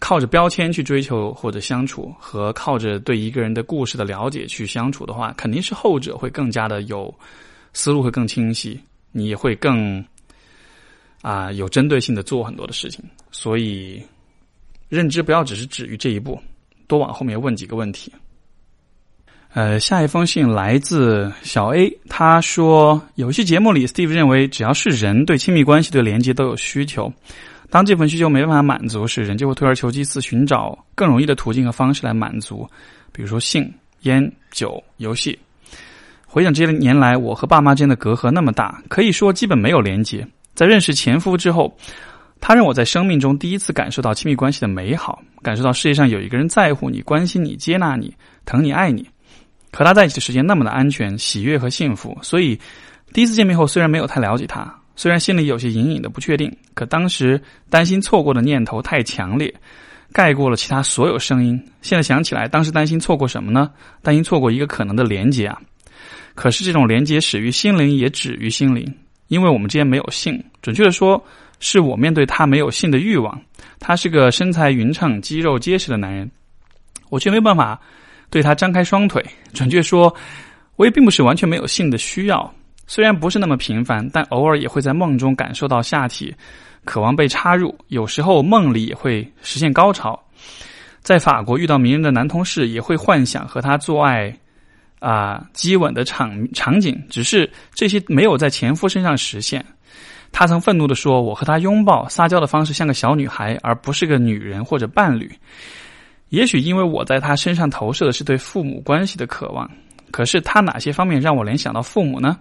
[0.00, 7.12] 靠着标签去追求或者相处，和靠着对一个人的故事的了解去相处的话，肯定是后者会更加的有
[7.72, 8.80] 思路，会更清晰。
[9.10, 10.04] 你也会更
[11.22, 14.00] 啊有针对性的做很多的事情，所以
[14.88, 16.40] 认知不要只是止于这一步，
[16.86, 18.12] 多往后面问几个问题。
[19.54, 27.10] 呃，下一封信来自小 A，他说有些节目里，Steve 认为只要是人对亲密关系、对连接都有需求，
[27.70, 32.68] 当这份需求没办法满足时，人就会退而求其次，寻找更容易的途径和方式来满足，
[33.10, 35.36] 比如说性、烟、酒、游戏。
[36.26, 40.24] 回想这些年来，我和爸妈之间的隔阂那么大，可以说基本没有连接。
[40.54, 41.74] 在认识前夫之后，
[42.38, 49.08] 他让我在生命中第一次感受到亲密关系的美好，感受到世界上有一个人在乎你、关心你、接纳你、疼你、爱你。
[49.78, 52.58] 和他在一起的时间那么的安全、喜悦和幸福，所以
[53.12, 59.54] 第一次见面后，虽然没有太了解他，虽然心里有些隐隐的不确定，可当时担心错过的念头太强烈，
[60.12, 61.64] 盖过了其他所有声音。
[61.80, 63.70] 现在想起来，当时担心错过什么呢？
[64.02, 65.56] 担心错过一个可能的连接啊！
[66.34, 68.92] 可是这种连接始于心灵，也止于心灵，
[69.28, 70.42] 因为我们之间没有性。
[70.60, 71.24] 准确的说，
[71.60, 73.40] 是我面对他没有性的欲望。
[73.78, 76.28] 他是个身材匀称、肌肉结实的男人，
[77.10, 77.80] 我却没办法
[78.30, 79.24] 对他张开双腿。
[79.52, 80.14] 准确说，
[80.76, 82.54] 我也并不是完全没有性的需要，
[82.86, 86.34] 虽然不是那么频繁，但偶尔也会在梦中感受到下体
[86.84, 87.76] 渴望被插入。
[87.88, 90.18] 有时候梦里也会实现高潮。
[91.00, 94.36] 在法国遇到迷人的男同事，也会幻想和他做爱。
[95.00, 99.64] 啊，激吻的场场景，只是这些没有在前夫身上实现。
[100.32, 105.30] 他曾愤怒地说：“我和他拥抱、撒娇的方式像个小女孩，而不是个女人或者伴侣。”
[106.30, 109.70] 也许因为我在他身上投射的是对父母关系的渴望。
[110.10, 112.38] 可是他哪些方面让我联想到父母呢？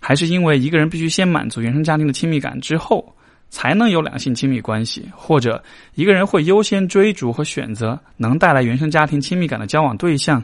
[0.00, 3.14] 还是因为一个人必须先满足原生家庭的亲密感之后，
[3.50, 5.08] 才能有两性亲密关系？
[5.14, 5.62] 或者
[5.94, 10.42] 一个人会优先追逐和选择能带来原生家庭亲密感的交往对象？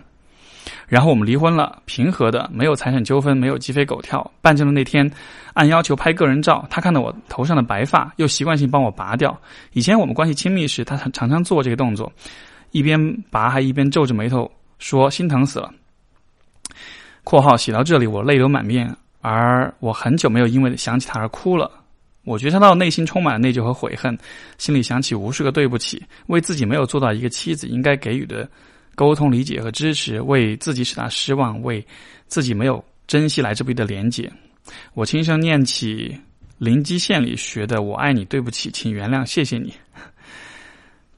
[0.86, 4.30] 然后我们离婚了，平和的，没有财产纠纷，没有鸡飞狗跳。
[4.42, 5.10] 办证的那天，
[5.54, 9.38] 按要求拍个人照，他看到我头上的白发，又习惯性帮我拔掉。
[9.72, 12.12] 以前我们关系亲密时，他常常做这个动作，
[12.70, 15.72] 一边拔还一边皱着眉头说：“心疼死了。
[17.24, 21.70] ”（括号写到这里，我泪流满面，而我很久没有因为想起他而哭了。
[22.24, 24.16] 我觉察到内心充满内疚和悔恨，
[24.58, 28.48] 心里想起无数个对不起，为自己没有做到一个妻子应该给予的。
[28.96, 31.82] 沟通、理解和支持，为自己使他失望，为
[32.26, 34.30] 自己没有珍惜来之不易的连结。
[34.92, 36.14] 我轻声念起
[36.58, 39.72] 灵基县里学的“我爱你，对不起，请原谅，谢谢你”，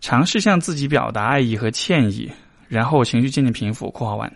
[0.02, 2.28] 尝试向自己表达爱意和歉意，
[2.66, 3.88] 然后情绪渐渐平复。
[3.92, 4.30] 括号完，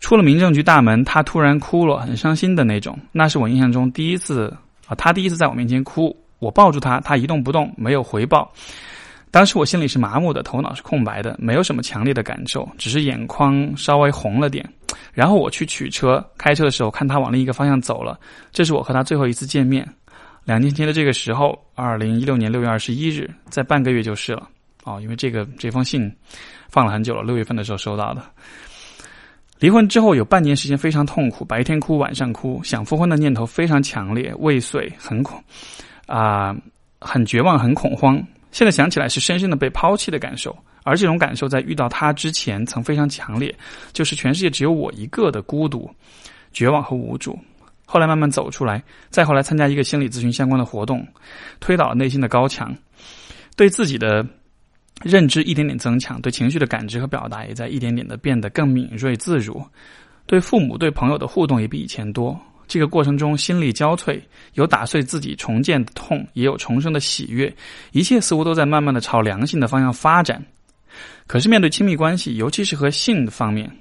[0.00, 2.96] 出了民政局大门，他突然哭了，很伤心的那种。
[3.10, 4.54] 那是我印象中第一次
[4.86, 6.14] 啊，他第一次在我面前哭。
[6.40, 8.52] 我抱住他，他一动不动，没有回报。
[9.30, 14.66] 当时我心里是麻木的，头脑是空白的，没有什么强烈的感受，只是眼眶稍微红了点。
[15.14, 18.18] 然后我去取车，开车的时候看他往另一个方向走了，
[18.52, 19.88] 这是我和他最后一次见面。
[20.44, 24.48] 两年前的这个时候，二零一六年六月二十一日，在半个月就是了。
[24.84, 26.10] 哦，因为这个这封信
[26.70, 28.22] 放了很久了，六月份的时候收到的。
[29.58, 35.38] 离婚之后有半年时间非常痛苦，白天哭晚上哭，想复婚的念头非常强烈，未遂，很恐
[36.06, 36.56] 啊，
[36.98, 38.16] 很绝望，很恐慌。
[38.52, 43.54] 现在想起来是深深的被抛弃的感受，而这种感受在遇到他之前曾非常强烈，
[43.92, 45.88] 就是全世界只有我一个的孤独、
[46.52, 47.38] 绝望和无助。
[47.90, 51.04] 后来慢慢走出来，再后来参加一个心理咨询相关的活动，
[51.58, 52.72] 推倒内心的高墙，
[53.56, 54.24] 对自己的。
[55.02, 59.64] 认知一点点增强，对情绪的感知和表达也在一点点的变得更敏锐自如，
[60.26, 62.38] 对父母、对朋友的互动也比以前多。
[62.68, 64.20] 这个过程中心力交瘁，
[64.52, 67.50] 有打碎自己重建的痛，也有重生的喜悦，
[67.92, 70.44] 一切似乎都在慢慢的朝良性的方向发展。
[71.26, 73.74] 可是面对亲密关系，尤其是和性的方面，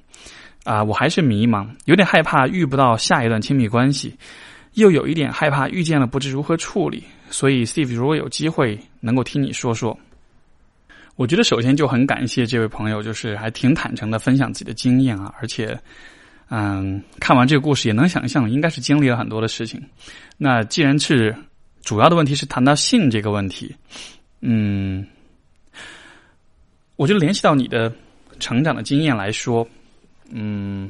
[0.63, 4.15] 啊，我还是迷茫，有点害怕遇不到下一段亲密关系，
[4.73, 7.03] 又有一点害怕遇见了不知如何处理。
[7.29, 9.97] 所以，Steve，如果有机会能够听你说说。
[11.15, 15.77] 我觉得首先就很感谢这位朋友，就是还挺坦诚的分享自己的经验啊，而且，
[16.49, 19.83] 嗯，看完这个故事也能想象，应该是经历了很多的事情。
[20.37, 21.35] 那既然是
[21.81, 23.75] 主要的问题是谈到性这个问题，
[24.39, 25.05] 嗯，
[26.95, 27.93] 我就联系到你的
[28.39, 29.67] 成长的经验来说，
[30.29, 30.89] 嗯，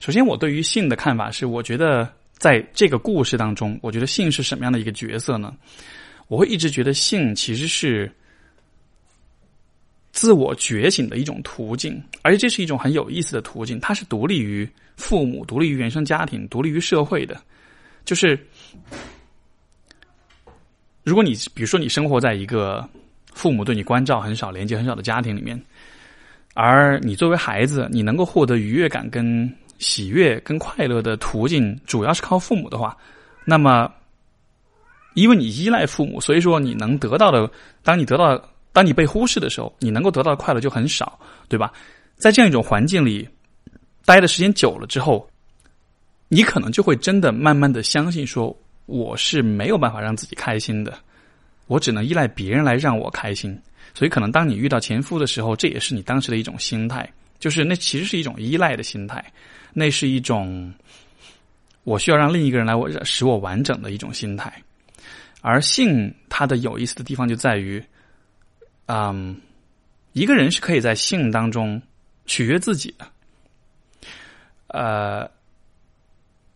[0.00, 5.54] 首先我对于性的看法是，我觉得在这个故事当中，我觉得性是什么样的一个角色呢？
[6.28, 8.10] 我会一直觉得性其实是。
[10.16, 13.80] 自我觉醒的一种途径，而且这是一种很有意思的途径。
[13.80, 17.36] 它是独立于父母、独立于原生家庭、独立于社会的。
[18.04, 18.38] 就是，
[21.02, 22.88] 如果你比如说你生活在一个
[23.32, 25.60] 父母对你关照很少、连接很少的家庭里面，
[26.54, 32.96] 而你作为孩子，你能够获得愉悦感、跟喜悦、跟快乐的途径，主要是靠父母的话，
[33.44, 33.92] 那么，
[35.14, 37.50] 因为你依赖父母，所以说你能得到的，
[37.82, 38.42] 当你得到。
[38.74, 41.16] 当你被忽视的时候，你能够得到的快乐就很少，
[41.48, 41.72] 对吧？
[42.16, 43.28] 在这样一种环境里
[44.04, 45.30] 待的时间久了之后，
[46.26, 48.52] 你可能就会真的慢慢的相信说，
[48.86, 50.92] 我是没有办法让自己开心的，
[51.68, 53.56] 我只能依赖别人来让我开心。
[53.92, 57.06] 所以，可能当你遇到前夫的时候，这也是你当时的一种心态，
[57.38, 59.24] 就是那其实是一种依赖的心态，
[59.72, 60.72] 那是一种
[61.82, 64.52] 我需要让另一个人来我使我完整的一种心态。
[65.40, 67.84] 而性它的有意思的地方就在于。
[68.86, 69.40] 嗯，
[70.12, 71.80] 一个人是可以在性当中
[72.26, 73.06] 取悦自己的，
[74.66, 75.26] 呃，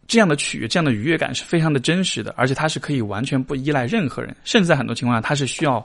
[0.06, 5.80] 这样的取悦、这样的愉悦感是非常的真实的，而且它是可以完全不依赖任何人，甚至在很多情况下，它是需要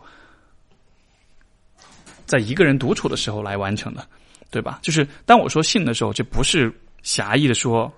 [2.25, 4.07] 在一个人独处的时候来完成的，
[4.49, 4.79] 对吧？
[4.81, 6.71] 就是当我说性的时候，这不是
[7.01, 7.91] 狭义的说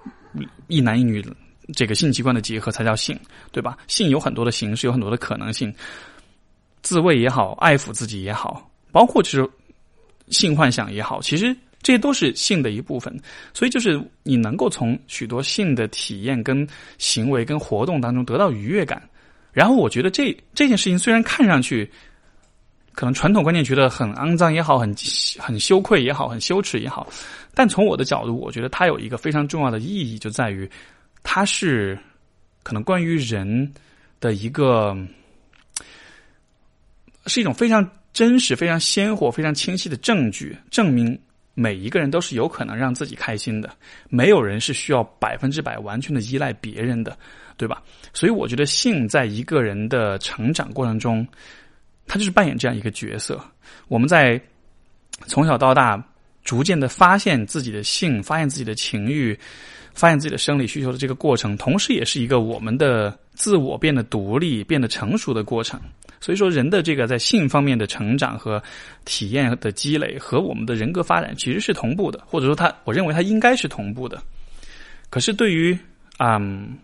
[0.68, 1.24] 一男一女
[1.74, 3.18] 这个性器官的结合才叫性，
[3.52, 3.78] 对吧？
[3.88, 5.74] 性有很多的形式，有很多的可能性。
[6.82, 9.50] 自慰也好，爱抚自己也好，包括就是
[10.30, 13.12] 性幻想也好，其实这些都是性的一部分。
[13.56, 16.68] 所以，就是你能够从许多性的体验、跟
[17.00, 19.02] 行为、跟活动当中得到愉悦感。
[19.52, 21.90] 然后，我觉得这这件事情虽然看上去
[22.96, 24.96] 可能传统观念觉得很肮脏也好，很
[25.38, 27.08] 很羞愧也好，很羞耻也好，
[27.54, 30.70] 但从我的角度，我觉得它有一个非常重要的意义，就在于
[31.22, 32.00] 它是
[32.64, 33.74] 可能关于人
[34.20, 34.98] 的一个。
[37.28, 37.84] 是一种非常
[38.14, 41.20] 真实、非常鲜活、非常清晰的证据，证明
[41.56, 43.68] 每一个人都是有可能让自己开心的。
[44.10, 47.18] 没有人是需要百分之百完全的依赖别人的，
[47.58, 47.82] 对吧？
[48.14, 51.28] 所以我觉得性在一个人的成长过程中，
[52.08, 53.40] 他就是扮演这样一个角色。
[53.88, 54.40] 我们在
[55.28, 56.02] 从小到大
[56.44, 59.38] 逐渐的发现自己的性，发现自己的情欲，
[59.94, 65.80] 发现自己的生理需求的这个过程，同时也是一个我们的自我变得独立、变得成熟的过程。
[66.22, 68.62] 所以说，人的这个在性方面的成长和
[69.04, 74.22] 体验的积累，和我们的人格发展其实是同步的，或者说，他我认为他应该是同步的。
[75.10, 75.78] 可是，对于
[76.18, 76.78] 嗯，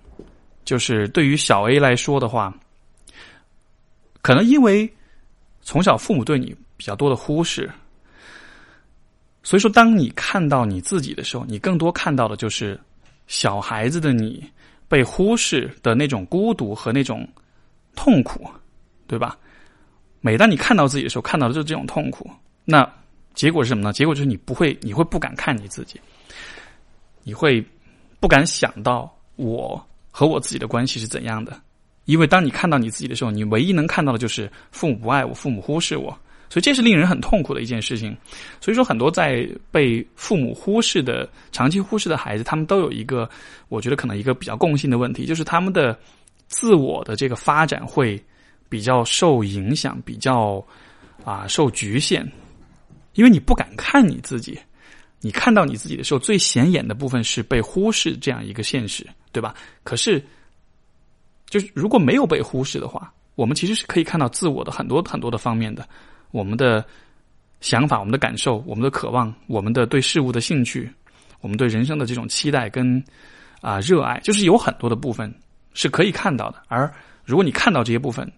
[0.63, 2.53] 就是对于小 A 来说的话，
[4.21, 4.91] 可能因为
[5.61, 7.69] 从小父母对你比较多的忽视，
[9.43, 12.79] 所以说，当你看到你自己的时候，你更多看到的就是
[13.27, 14.43] 小孩子的你
[14.87, 17.27] 被忽视的那种孤独和那种
[17.95, 18.49] 痛苦。
[19.07, 19.37] 对吧？
[20.21, 22.29] 每当你看到自己的时候，看到的就是这种痛苦。
[22.63, 22.89] 那
[23.33, 23.91] 结果是什么呢？
[23.91, 25.99] 结果就是你不会，你会不敢看你自己，
[27.23, 27.61] 你会
[28.21, 31.59] 不敢想到我和我自己的关系是怎样的。
[32.05, 36.17] 因为当你看到你自己的时候，你唯一能看到的就是父母不爱我，父母忽视我，
[36.49, 38.15] 所以这是令人很痛苦的一件事情。
[38.59, 43.29] 所以说，很多在被父母忽视的、长期忽视的孩子，他们都有一个，
[43.69, 45.97] 我觉得可能一个比较共性的问题，就是他们的。
[46.53, 48.21] 自我的这个发展会
[48.67, 50.61] 比较受影响，比较
[51.23, 52.29] 啊受局限，
[53.13, 54.59] 因为你不敢看你自己，
[55.21, 59.55] 你看到你自己的时候，最显眼的部分是被忽视这样一个现实，对吧？
[59.85, 60.21] 可是，
[61.51, 65.87] 就是如果没有被忽视的话，我们其实是可以看到自我的很多很多的方面的，
[66.31, 66.83] 我们的
[67.59, 70.91] 想法、我们的感受、我们的渴望、我们的对事物的兴趣、
[71.41, 73.03] 我们对人生的这种期待跟
[73.61, 75.31] 啊热爱，就是有很多的部分。
[75.73, 76.93] 是可以看到的，而
[77.23, 78.29] 如果你看到这些部分，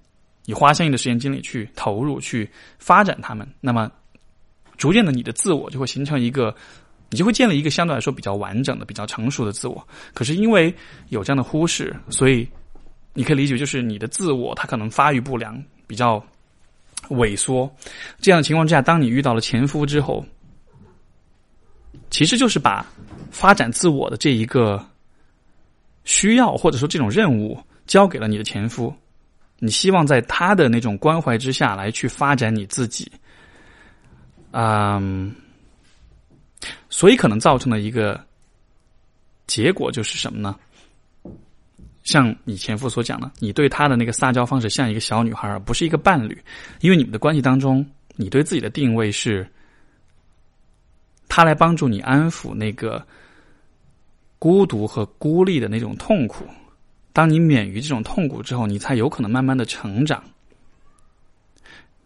[0.46, 2.48] 你花相应的时间精力去投入、去
[2.78, 3.92] 发展他们，那么
[4.78, 6.56] 逐渐的，你的自我就会形成一个，
[7.10, 9.84] 你就会建立一个相对来说比较完整的、比较成熟的自我。
[10.14, 10.72] 可是因为
[11.10, 12.48] 有这样的忽视，所以
[13.14, 16.24] 你可以理解，就是你的自我它可能发育不良、比较
[17.10, 17.70] 萎缩。
[18.20, 20.26] 这样的情况之下，当你遇到了前夫之后，
[22.10, 22.86] 其实就是把
[23.32, 24.84] 发展自我的这一个。
[26.06, 27.58] 需要或者说这种任务
[27.88, 28.94] 交给了你的前夫，
[29.60, 33.10] 你希望在他的那种关怀之下来去发展你自己，
[34.52, 35.34] 嗯，
[36.90, 38.22] 所以可能造成的一个
[39.48, 40.60] 结果就是什么呢？
[42.04, 46.38] 像你前夫所讲的，你对他的那个撒娇方式像一个小女孩，而不是一个伴侣，
[46.82, 47.86] 因为你们的关系当中，
[48.16, 49.48] 你对自己的定位是，
[51.28, 53.06] 他来帮助你安抚那个。
[54.40, 56.46] 孤独和孤立的那种痛苦，
[57.14, 60.22] 当你免于这种痛苦之后，你才有可能慢慢的成长。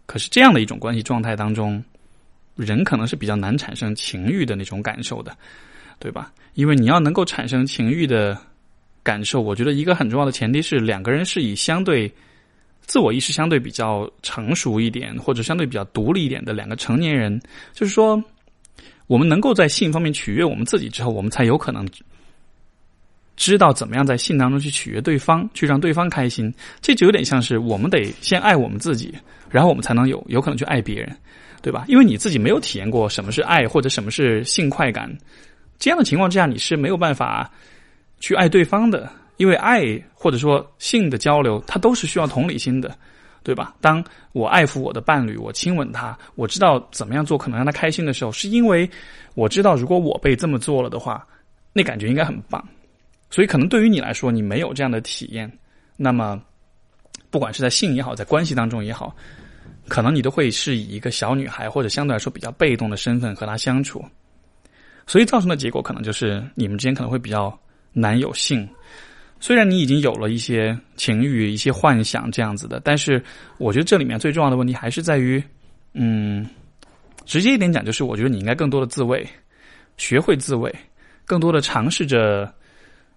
[0.06, 1.84] 可是这样的一种关系状态当中，
[2.56, 5.36] 人可能是比较难产生情欲的那种感受的，
[5.98, 6.32] 对吧？
[6.54, 8.40] 因为你要能够产生情欲的
[9.08, 12.12] 感受，我觉得一个很重要的前提是两个人是以相对
[12.82, 17.40] 自我意识相对比较成熟一点，或者相对比较独立一点的两个成年人，
[17.74, 18.22] 就是说，
[19.08, 21.88] 我们能够在性方面取悦我们自己之后，我们才有可能。
[23.38, 26.52] 知道怎么样在性当中去取悦对方，去让对方开心，
[26.82, 29.14] 这就有点像是我们得先爱我们自己，
[29.48, 31.16] 然后我们才能有有可能去爱别人，
[31.62, 31.86] 对吧？
[31.88, 35.16] 因为你自己没有体验过什么是爱或者什么是性快感，
[35.78, 37.48] 这样的情况之下你是没有办法
[38.20, 42.98] 去爱对方的，因为爱或者说性的交流，它都是需要同理心的，
[43.44, 43.76] 对吧？
[43.80, 44.04] 当
[44.34, 48.90] 我爱抚我的伴侣，我亲吻他，我知道怎么样做可能让他开心的时候，是因为
[49.36, 51.26] 我知道如果我被这么做了的话，
[51.74, 52.66] 那感觉应该很棒。
[53.30, 55.52] 所以，可能对于你来说，你没有这样的体验，
[55.98, 56.42] 那么，
[57.30, 59.14] 不管是在性也好，在关系当中也好，
[59.90, 64.02] 可能你都会是以一个小女孩或者相对来说比较被动的身份和她相处，
[65.06, 67.58] 所以造成的结果可能就是你们之间可能会比较
[68.00, 68.68] 难有性。
[69.40, 73.24] 虽然你已经有了一些情欲、一些幻想这样子的，但是
[73.58, 75.44] 我觉得这里面最重要的问题还是在于，
[75.94, 76.48] 嗯，
[77.26, 79.28] 直接一点讲，就是我觉得你应该更多的自慰，
[79.98, 80.74] 学会自慰，
[81.26, 82.54] 更多的尝试着。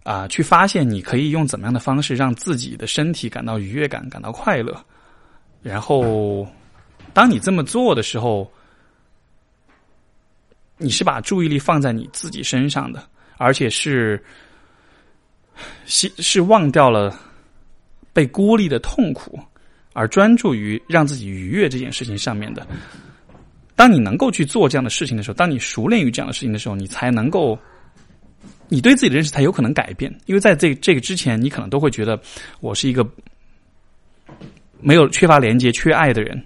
[0.03, 4.75] 啊，去发现你可以用怎么样的方式让自己的身体感到愉悦感、感到快乐。
[5.63, 6.49] 然后，
[7.13, 8.51] 当你这么做的时候，
[10.79, 13.07] 你是把注意力放在你自己身上的，
[13.37, 14.21] 而且是
[15.87, 17.19] 是是忘掉了
[18.13, 19.39] 被孤立的痛苦，
[19.93, 22.67] 而专注于让自己愉悦这件事情上面的。
[23.75, 27.59] 当你能够去做这样的事情的时候，当你熟练于这样的事情的时候，你才能够。
[28.73, 32.17] 你对自己的认识才有可能改变，因为在这这个之前，你可能都会觉得
[32.61, 33.05] 我是一个
[34.79, 36.41] 没有缺乏连接、缺爱的人，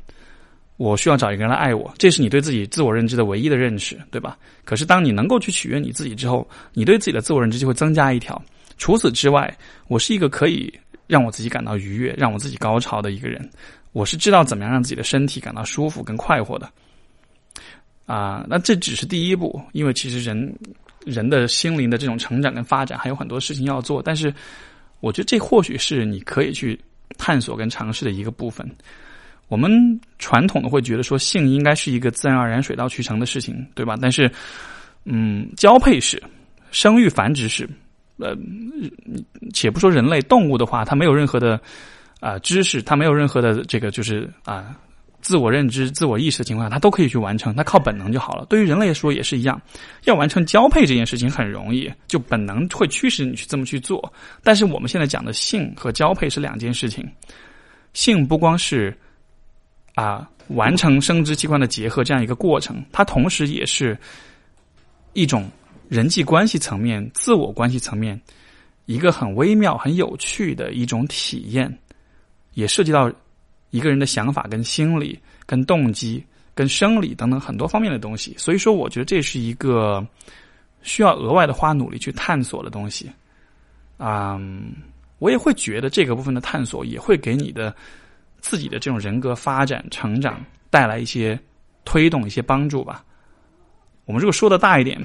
[0.78, 4.38] 我需要找一个人来爱我，这是你对自己自我认知的唯一的认识，对吧？
[4.64, 8.42] 可是当你能够去取悦你自己之后，你对自己的自我认知就会增加一条。
[8.76, 9.54] 除此之外，
[9.88, 10.72] 我是一个可以
[11.06, 13.48] 让我自己感到愉悦、让我自己高潮的一个人，
[13.92, 16.70] 我是知道怎么样让自己的身体感到舒服跟快活的。
[18.06, 20.54] 啊，那这只是第一步，因为其实人。
[21.04, 24.32] 人的心灵的这种成长跟发展还有很多事情要做，但是
[25.00, 26.80] 我觉得这或许是你可以去
[27.18, 28.66] 探索跟尝试的一个部分。
[29.48, 29.70] 我们
[30.18, 33.98] 传统的会觉得说性应该是一个自然而然、水到渠成的事情，对吧？
[34.00, 34.32] 但是，
[35.04, 36.22] 嗯，交配是，
[36.70, 37.68] 生育繁殖是，
[38.18, 38.36] 呃，
[39.52, 41.60] 且不说人类动物的话，它没有任何的
[42.20, 44.76] 啊知识，它没有任何的这个就是啊。
[45.20, 48.44] 自我认知、自我意识的情况下，它都可以去完成，它靠本能就好了。
[48.44, 49.58] 对于人类来说也是一样，
[50.04, 54.12] 要完成交配这件事情很容易，就本能会驱使你去这么去做。
[54.42, 57.10] 但是我们现在讲的性和交配是两件事情，
[57.94, 58.94] 性不光是
[59.94, 63.96] 啊完成生殖器官的结合这样一个过程，它同时也是
[65.14, 65.50] 一种
[65.94, 68.20] 人际关系层面、自我关系层面
[68.86, 71.78] 一个很微妙、很有趣的一种体验，
[72.54, 73.12] 也涉及到。
[73.70, 76.24] 一个人的想法、跟心理、跟动机、
[76.54, 80.06] 跟生理等等很多方面的东西，所以说，我觉得这是一个
[80.80, 83.10] 需要额外的花努力去探索的东西。
[83.98, 84.72] 嗯，
[85.18, 87.74] 我也会觉得这个部分的探索也会给你的
[88.38, 90.40] 自己的这种人格发展、成长
[90.70, 91.36] 带来一些
[91.84, 93.04] 推动、一些帮助吧。
[94.04, 95.04] 我们如果说的大一点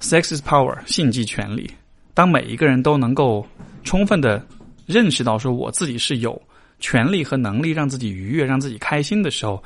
[0.00, 1.70] ，“sex is power”，性即权利。
[2.14, 3.46] 当每一个人都能够
[3.84, 4.44] 充分的
[4.86, 6.40] 认识到说我自己是有
[6.78, 9.62] 权利和能力让自己愉悦、让自己开心的时候，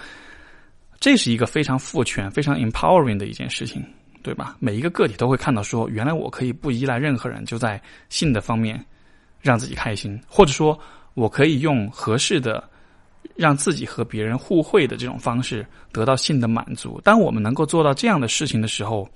[0.99, 3.83] 这是一个非常赋权、非常 empowering 的一件事情，
[4.23, 4.57] 对吧？
[4.59, 8.85] 每一个个体都会看到说，原来我可以不依赖任何人，就在性的方面
[9.41, 10.79] 让自己开心，或者说
[11.15, 12.63] 我可以用合适的
[13.37, 17.01] 让自己和别人互惠的这种方式得到性的满足。
[17.03, 19.09] 当我们能够做到这样的事情的时候，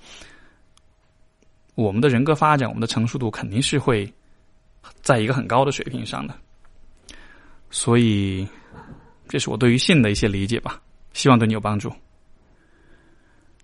[1.74, 4.12] 我们的人格发展，我们的成熟度肯定是会
[5.02, 6.34] 在一个很高的水平上的，
[7.70, 8.46] 所以
[9.28, 10.80] 这是我对于性的一些理解吧，
[11.12, 11.92] 希望对你有帮助。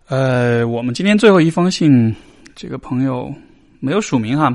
[0.09, 2.15] 呃，我们今天最后一封信，
[2.57, 3.33] 这个朋友
[3.79, 4.55] 没有署名哈，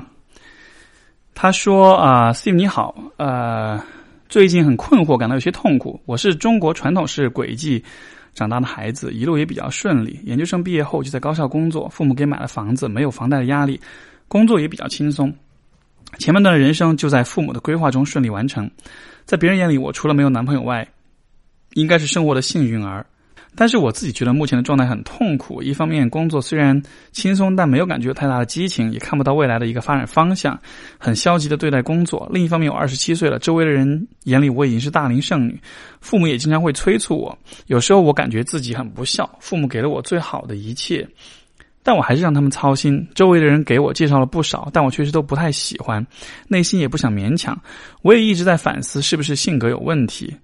[1.34, 3.82] 他说啊，Steve 你好，呃，
[4.28, 6.02] 最近很困惑，感到有些痛苦。
[6.06, 7.82] 我是中国传统式轨迹。
[8.36, 13.80] 长大的孩子一路也比较顺利，研究生毕业后就在高校工作，父母给买了房子，没有房贷的压力，
[14.28, 15.34] 工作也比较轻松。
[16.20, 18.70] 前半段的人生就在父母的规划中顺利完成，
[19.26, 20.88] 在别人眼里，我除了没有男朋友外，
[21.74, 23.06] 应该是生活的幸运儿。
[23.56, 25.62] 但是我自己觉得目前的状态很痛苦。
[25.64, 26.82] 一方面，工作虽然
[27.12, 30.60] 轻松，但没有感觉太大的激情，也看不到未来的一个发展方向，
[30.98, 32.30] 很消极的对待工作。
[32.32, 35.60] 另一方面，我二十七岁了，周围的人眼里我已经是大龄剩女，
[36.02, 37.38] 父母也经常会催促我。
[37.68, 41.08] 有时候我感觉自己很不孝，父母给了我最好的一切。
[41.88, 43.08] 但我还是让他们操心。
[43.14, 46.04] 周围的人给我介绍了不少，但我确实都不太喜欢，
[46.48, 47.56] 内心也不想勉强。
[48.02, 50.36] 我也一直在反思，是不是性格有问题？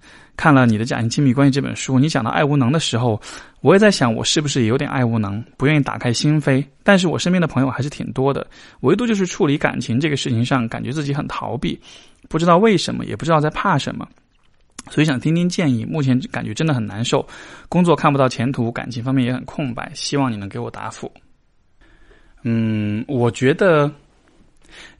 [0.42, 3.22] 看了你的《假性亲密关系》这本书，你讲到爱无能的时候，
[3.60, 6.66] 我也在想，我是不是也有点爱无能，不愿意打开心扉？
[6.82, 8.48] 但是我身边的朋友还是挺多的，
[8.80, 11.80] 唯独就是处理感情这个事情上，感觉自己很逃避，
[12.28, 14.08] 不知道为什么，也不知道在怕什么，
[14.90, 15.86] 所以想听听建议。
[15.86, 17.24] 目前感觉真的很难受，
[17.70, 21.12] 工作看不到前途，感情方面也很空白，希望你能给我答复。
[22.42, 23.92] 嗯，我觉得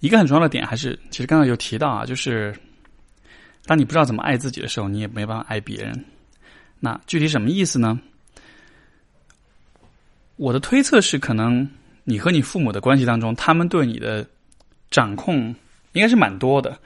[0.02, 2.56] 一个很重要的点还是，其实刚刚有提到啊，就是
[3.66, 6.06] 当你不知道怎么爱自己的时候，你也没办法爱别人。
[6.80, 8.00] 那具体什么意思呢？
[10.36, 11.70] 我的推测是，可能
[12.04, 14.26] 你和你父母的关系当中，他们对你的
[14.90, 15.56] 掌控
[15.94, 16.78] 应该是蛮多的，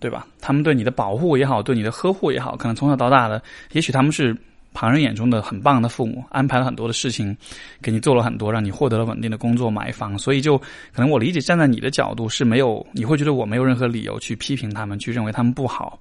[0.00, 0.26] 对吧？
[0.40, 3.42] 他们对你的保护也好，对你的呵护也好，可能从小到大的，
[3.72, 4.36] 也许他们是。
[4.76, 7.34] 旁人眼中的很棒的父母，安排了很多的事情，
[7.80, 10.18] 给你做了很多，让你获得了稳定的工作、买房。
[10.18, 15.98] 所以，就可能我理解，站在你的角度是没有，你会觉得我没有任何理由去批评他们，去认为他们不好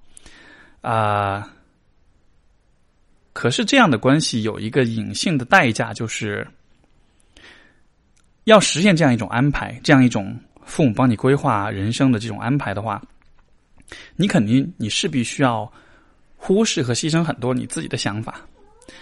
[0.81, 1.49] 啊。
[3.31, 6.45] 可是，这样的关系有一个隐性的代价，就是
[8.43, 13.01] 要实现这样一种安排，这样一种父母帮你规划人生的这种安排的话，
[14.17, 15.71] 你肯定你势必需要
[16.35, 18.35] 忽视和牺牲很多你自己的想法。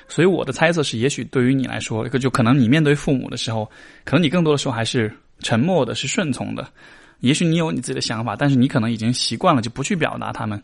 [0.08, 3.70] 所以我的猜测是，也许对于你来说，就可能你面对父母的时候，
[4.04, 6.68] 可能你更多的时候还是沉默的，是顺从的。
[7.20, 10.62] 也许你有你自己的想法，但是你可能已经习惯了，就不去表达他们，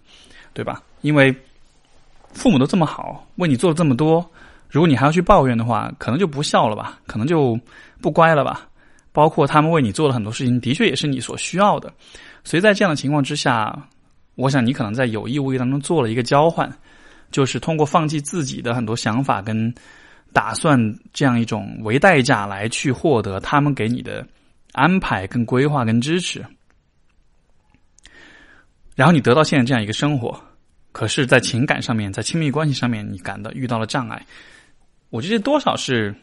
[0.53, 0.83] 对吧？
[1.01, 1.33] 因为
[2.33, 4.29] 父母都这么好，为你做了这么多，
[4.69, 7.57] 如果你还要去抱怨的话，可能就不孝了吧，可能就
[8.01, 8.67] 不乖了吧。
[9.11, 11.91] 包括他们为你做了很多事情，的确也是你所需要的。
[12.43, 13.75] 所以在这样的情况之下，
[14.35, 16.71] 我想你可能在有意无意当中做了一个交换。
[17.31, 19.73] 就是通过放弃自己的很多想法跟
[20.31, 20.79] 打算
[21.13, 24.25] 这样一种为代价来去获得他们给你的
[24.73, 26.45] 安排、跟规划、跟支持，
[28.95, 30.39] 然后你得到现在这样一个生活，
[30.91, 34.23] 可是，在情感上面、在亲密关系上面，你感到遇到了障碍。
[35.09, 36.13] 我觉得多少是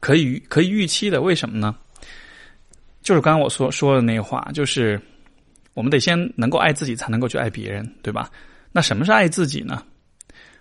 [0.00, 1.20] 可以可以预期的。
[1.20, 1.74] 为什么呢？
[3.02, 5.00] 就是刚刚我所说的那话，就是
[5.72, 8.30] 我们得先能够爱自己，才能够去爱别人，对吧？
[8.72, 9.82] 那什么是爱自己呢？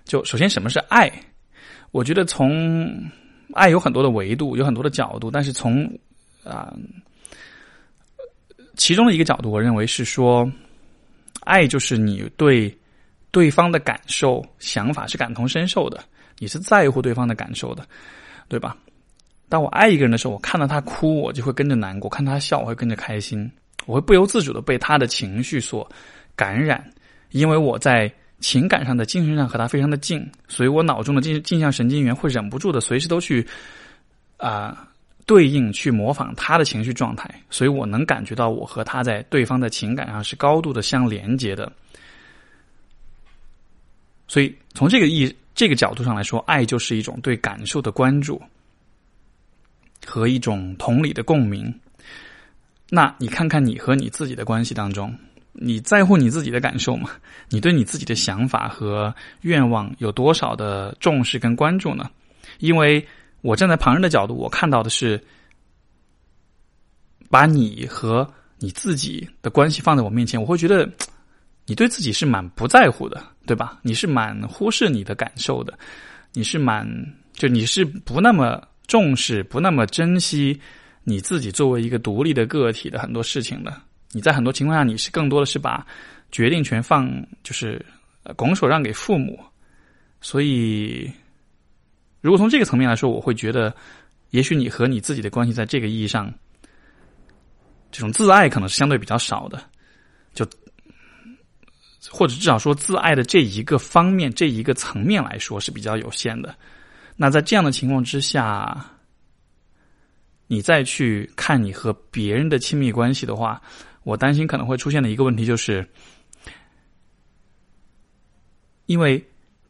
[0.05, 1.11] 就首先，什么是爱？
[1.91, 2.87] 我觉得从
[3.53, 5.31] 爱有很多的维度，有很多的角度。
[5.31, 5.87] 但是从
[6.43, 6.73] 啊，
[8.75, 10.51] 其中的一个角度，我认为是说，
[11.41, 12.75] 爱就是你对
[13.31, 16.03] 对方的感受、想法是感同身受的，
[16.39, 17.87] 你是在乎对方的感受的，
[18.47, 18.75] 对吧？
[19.47, 23.49] 当我爱一个人的时候，我看到他哭，我就会跟着难过；看他笑，我会跟着开心。
[23.85, 25.87] 我会不由自主的被他的情绪所
[26.35, 26.83] 感染，
[27.29, 28.11] 因为我在。
[28.43, 33.47] 情感上的、精神上和他非常的近，所以我脑中的镜镜像神经元会忍不住的随时都去
[34.35, 34.85] 啊
[35.25, 41.71] 对应、去模仿他的情绪状态，所以我能感觉到我和他在对方的情感上是高度的相连接的。
[44.27, 48.41] 所以从这个意这个角度上来说，爱就是一种对感受的关注
[50.05, 51.73] 和一种同理的共鸣。
[52.89, 55.15] 那你看看你和你自己的关系当中，
[55.53, 57.09] 你在乎你自己的感受吗？
[57.49, 62.09] 你对你自己的想法和愿望有多少的重视跟关注呢？
[62.59, 63.05] 因为
[63.41, 65.23] 我站在旁人的角度，我看到的是，
[67.29, 68.27] 把你和
[68.57, 70.89] 你自己的关系放在我面前，我会觉得
[71.65, 73.79] 你对自己是蛮不在乎的，对吧？
[73.81, 75.77] 你是蛮忽视你的感受的，
[76.33, 76.87] 你是蛮
[77.33, 80.59] 就你是不那么重视、不那么珍惜
[81.03, 83.73] 你自己作为一个独立的个体的很多事情的。
[84.13, 85.85] 你在很多情况下，你是更多的是把
[86.31, 87.11] 决定权放，
[87.43, 87.85] 就是
[88.35, 89.37] 拱手让给父母。
[90.21, 91.11] 所以，
[92.21, 93.75] 如果从这个层面来说，我会觉得，
[94.29, 96.33] 也许你和你自己的关系，在这个意义上，
[97.91, 99.61] 这种自爱可能是相对比较少的，
[100.33, 100.47] 就
[102.09, 106.55] 或者至少说，自爱的这一个方面、这一个层面来说是比较有限的。
[107.15, 108.85] 那在这样的情况之下，
[110.47, 113.61] 你再去看你和别人的亲密关系的话，
[114.03, 115.87] 我担心可能会出现的一个问题就是，
[118.85, 119.25] 因为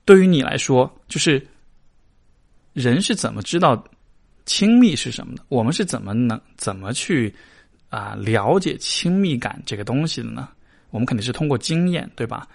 [0.05, 1.45] 对于你来说，就是
[2.73, 3.83] 人是怎么知道
[4.45, 5.43] 亲密是什么的？
[5.49, 7.33] 我们是怎么能怎么去
[7.89, 10.49] 啊了解亲密感这个东西的呢？
[10.89, 12.47] 我们肯定是通过经验，对吧？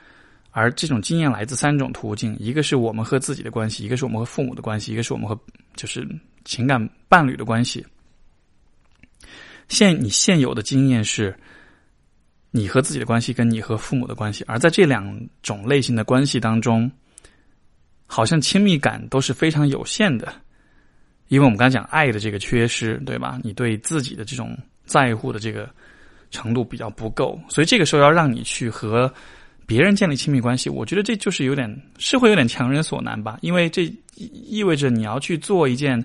[0.51, 5.39] 而这种经验来自三种途径：一个是我们和自己的关系，一个是我们和父母的关系，一个是我们和
[5.77, 6.05] 就是
[6.45, 7.87] 情感伴侣的关系。
[9.69, 11.33] 现你现有的经验是。
[12.51, 16.91] 你和自己的关系，跟你和父母的关系，而在这两种类型的关系当中，
[18.07, 20.33] 好像亲密感都是非常有限的，
[21.29, 23.39] 因为我们刚才讲爱的这个缺失，对吧？
[23.45, 25.69] 你对自己的这种在乎的这个
[26.31, 29.13] 程度比较不够，所以这个时候要让你去和
[29.67, 36.03] 别人建立亲密关系，我觉得这就是有点是会有点强人所难吧，因为这意味着你要去做一件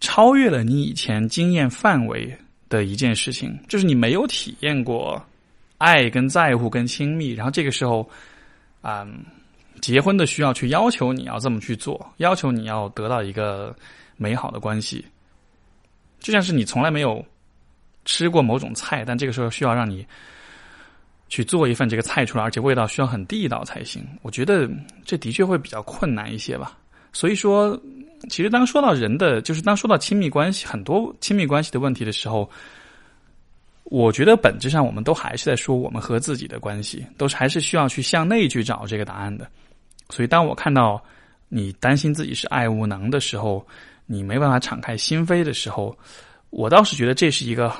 [0.00, 2.34] 超越了你以前经验范围。
[2.68, 5.22] 的一件事情，就是你没有体验过
[5.78, 8.08] 爱、跟在乎、跟亲密，然后这个时候，
[8.82, 9.24] 嗯，
[9.80, 13.74] 结婚的需要去要求你要这么去做，要求你要得到一个
[14.16, 15.04] 美好的关系，
[16.18, 17.24] 就像是你从来没有
[18.04, 20.06] 吃过某种菜，但这个时候需要让你
[21.28, 24.04] 去做一份这个菜出来，而且味道需要很地道才行。
[24.22, 24.68] 我觉得
[25.04, 26.76] 这的确会比较困难一些吧。
[27.12, 27.80] 所以说。
[28.28, 32.48] 其实，当说到人的，就是当说到亲密关系，很多亲密关系的问题的时候，
[33.84, 39.48] 我觉得本质上我们都还是在说我们和自己的关系，都是还是需要去向内去找这个答案的。
[40.10, 41.02] 所以，当我看到
[41.48, 43.66] 你担心自己是爱无能的时候，
[44.06, 45.96] 你没办法敞开心扉的时候，
[46.50, 47.72] 我倒是觉得这是一个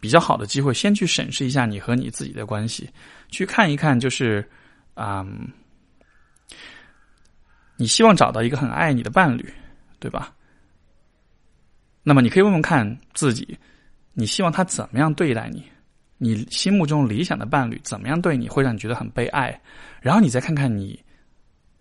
[0.00, 2.88] 比较好的机会，先去审视一下你和你自己的关系，
[3.28, 4.48] 去看一看，就是
[4.94, 5.26] 啊。
[7.80, 9.54] 你希望找到一个很爱你的伴侣，
[10.00, 10.34] 对吧？
[12.02, 13.56] 那么你可以问问看自己，
[14.14, 15.64] 你希望他怎么样对待你？
[16.16, 19.58] 你心目中理想的伴侣怎么样对你会让你觉得很被爱？
[20.00, 21.00] 然后你再看看你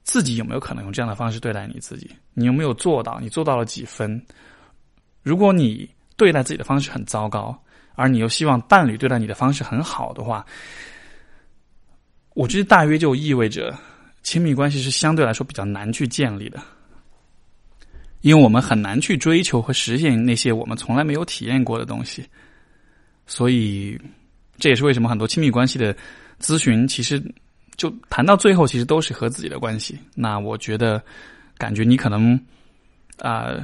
[0.03, 2.15] 自己有没有可能用这样的方式对待你自己？
[2.35, 3.19] 你有没有做到？
[3.19, 4.23] 你做到了几分？
[5.23, 7.59] 如果你对待自己的方式很糟糕，
[7.95, 10.45] 而你又希望伴侣对待你的方式很好的话，
[12.35, 13.75] 我觉得大约就意味着。
[14.27, 16.61] 亲密关系是相对来说比较难去建立的，
[18.19, 22.25] 因为我们很难去追求和实现那些我们从来没有体验过的东西，
[23.25, 23.97] 所以
[24.57, 25.95] 这也是为什么很多亲密关系的
[26.41, 27.23] 咨询，其实
[27.77, 29.97] 就谈到最后，其实都是和自己的关系。
[30.13, 31.01] 那我觉得，
[31.57, 32.37] 感觉你可能
[33.19, 33.55] 啊，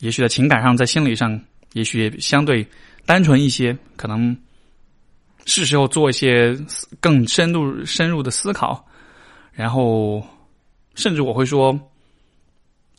[0.00, 1.40] 也许在情感上，在心理上，
[1.72, 2.66] 也许也相对
[3.06, 4.36] 单纯一些，可能
[5.46, 6.54] 是时候做一些
[7.00, 8.84] 更深入、深入的思考。
[9.58, 10.24] 然后，
[10.94, 11.76] 甚至我会说，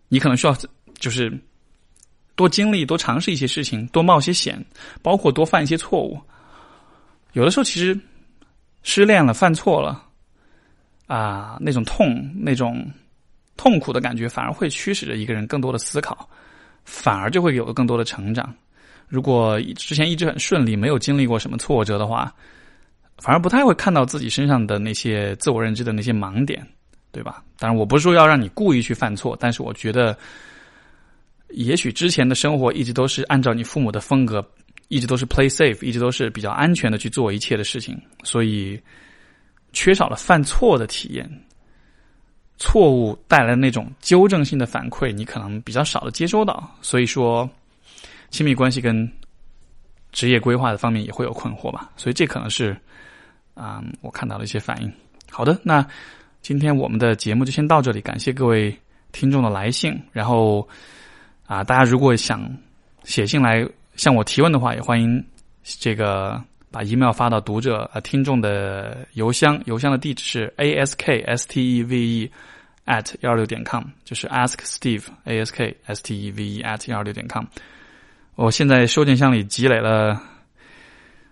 [0.09, 0.53] 你可能需要
[0.95, 1.31] 就是
[2.35, 4.61] 多经历、多尝试一些事情，多冒些险，
[5.01, 6.19] 包括多犯一些错误。
[7.31, 7.97] 有的时候，其实
[8.83, 10.03] 失恋了、犯错了
[11.07, 12.85] 啊，那种痛、那种
[13.55, 16.29] 痛苦的感觉，反而会驱使着一个人更多的思考，
[16.83, 18.53] 反而就会有了更多的成长。
[19.07, 22.35] 如果之前一直很顺利，没有经历过什么挫折的话。
[23.21, 26.65] 反而不太会看到自己身上的那些自我认知的那些盲点，
[27.11, 27.43] 对吧？
[27.57, 30.17] 当然，我不是说要让你故意去犯错，但是我觉得，
[31.49, 34.41] 也许之前的生活一直都是按照你父母的风格，
[34.87, 38.81] 一直都是 play safe，一直都是比较安全的去做一切的事情，所以
[39.73, 41.29] 缺少了犯错的体验，
[42.57, 46.73] 错误带来的那种纠正性的反馈，你可能比较少的接收到。
[46.81, 47.49] 所以说，
[48.29, 49.11] 亲密关系跟
[50.13, 51.91] 职业规划的方面也会有困惑吧。
[51.97, 52.77] 所以这可能是。
[53.59, 54.91] 啊，我看到了一些反应。
[55.29, 55.85] 好的，那
[56.41, 58.73] 今天我们的节目就先到这里，感谢各位
[59.11, 60.01] 听众的来信。
[60.13, 60.65] 然后
[61.45, 62.49] 啊，大家如果想
[63.03, 65.21] 写信来向我提问的话，也欢迎
[65.63, 66.41] 这个
[66.71, 72.29] 把 email 发到读者啊听众的邮箱，邮箱的地址是 asksteve
[72.85, 77.43] at 幺二六点 com，就是 ask steve asksteve at 幺二六点 com。
[78.35, 80.21] 我现在收件箱里积累了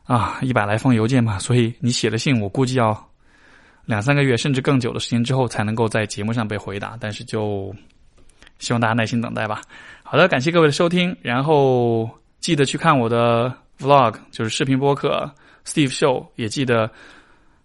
[0.07, 3.09] 啊一百来封邮件嘛，所以你写的信我估计要
[3.85, 7.71] 两三个月甚至更久的时间之后才能够在节目上被回答，但是就
[8.57, 9.61] 希望大家耐心等待吧。
[10.01, 15.29] 好的，感谢各位的收听，然后记得去看我的 vlog，就是视频播客
[15.65, 16.89] Steve Show，也记得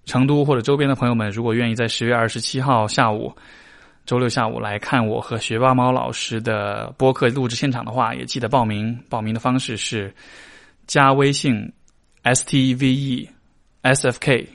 [0.05, 3.33] 成都或者周边的朋友们，如果愿意在十月二十七号下午。
[4.05, 8.99] 周六下午来看我和学霸猫老师的播客录制现场的话，也记得报名。
[9.09, 10.13] 报名的方式是
[10.89, 11.73] 加微信
[12.25, 13.29] stve
[13.83, 14.47] sfk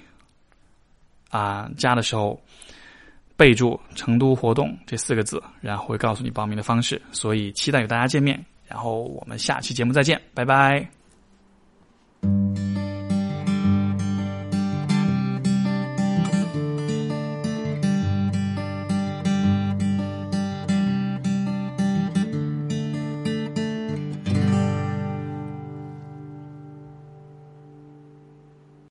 [1.30, 2.40] 啊加的时候
[3.36, 10.88] 备注成都活动这四个字然后会告诉你报名的方式所以期待与大家见面然后我们下期节目再见拜拜。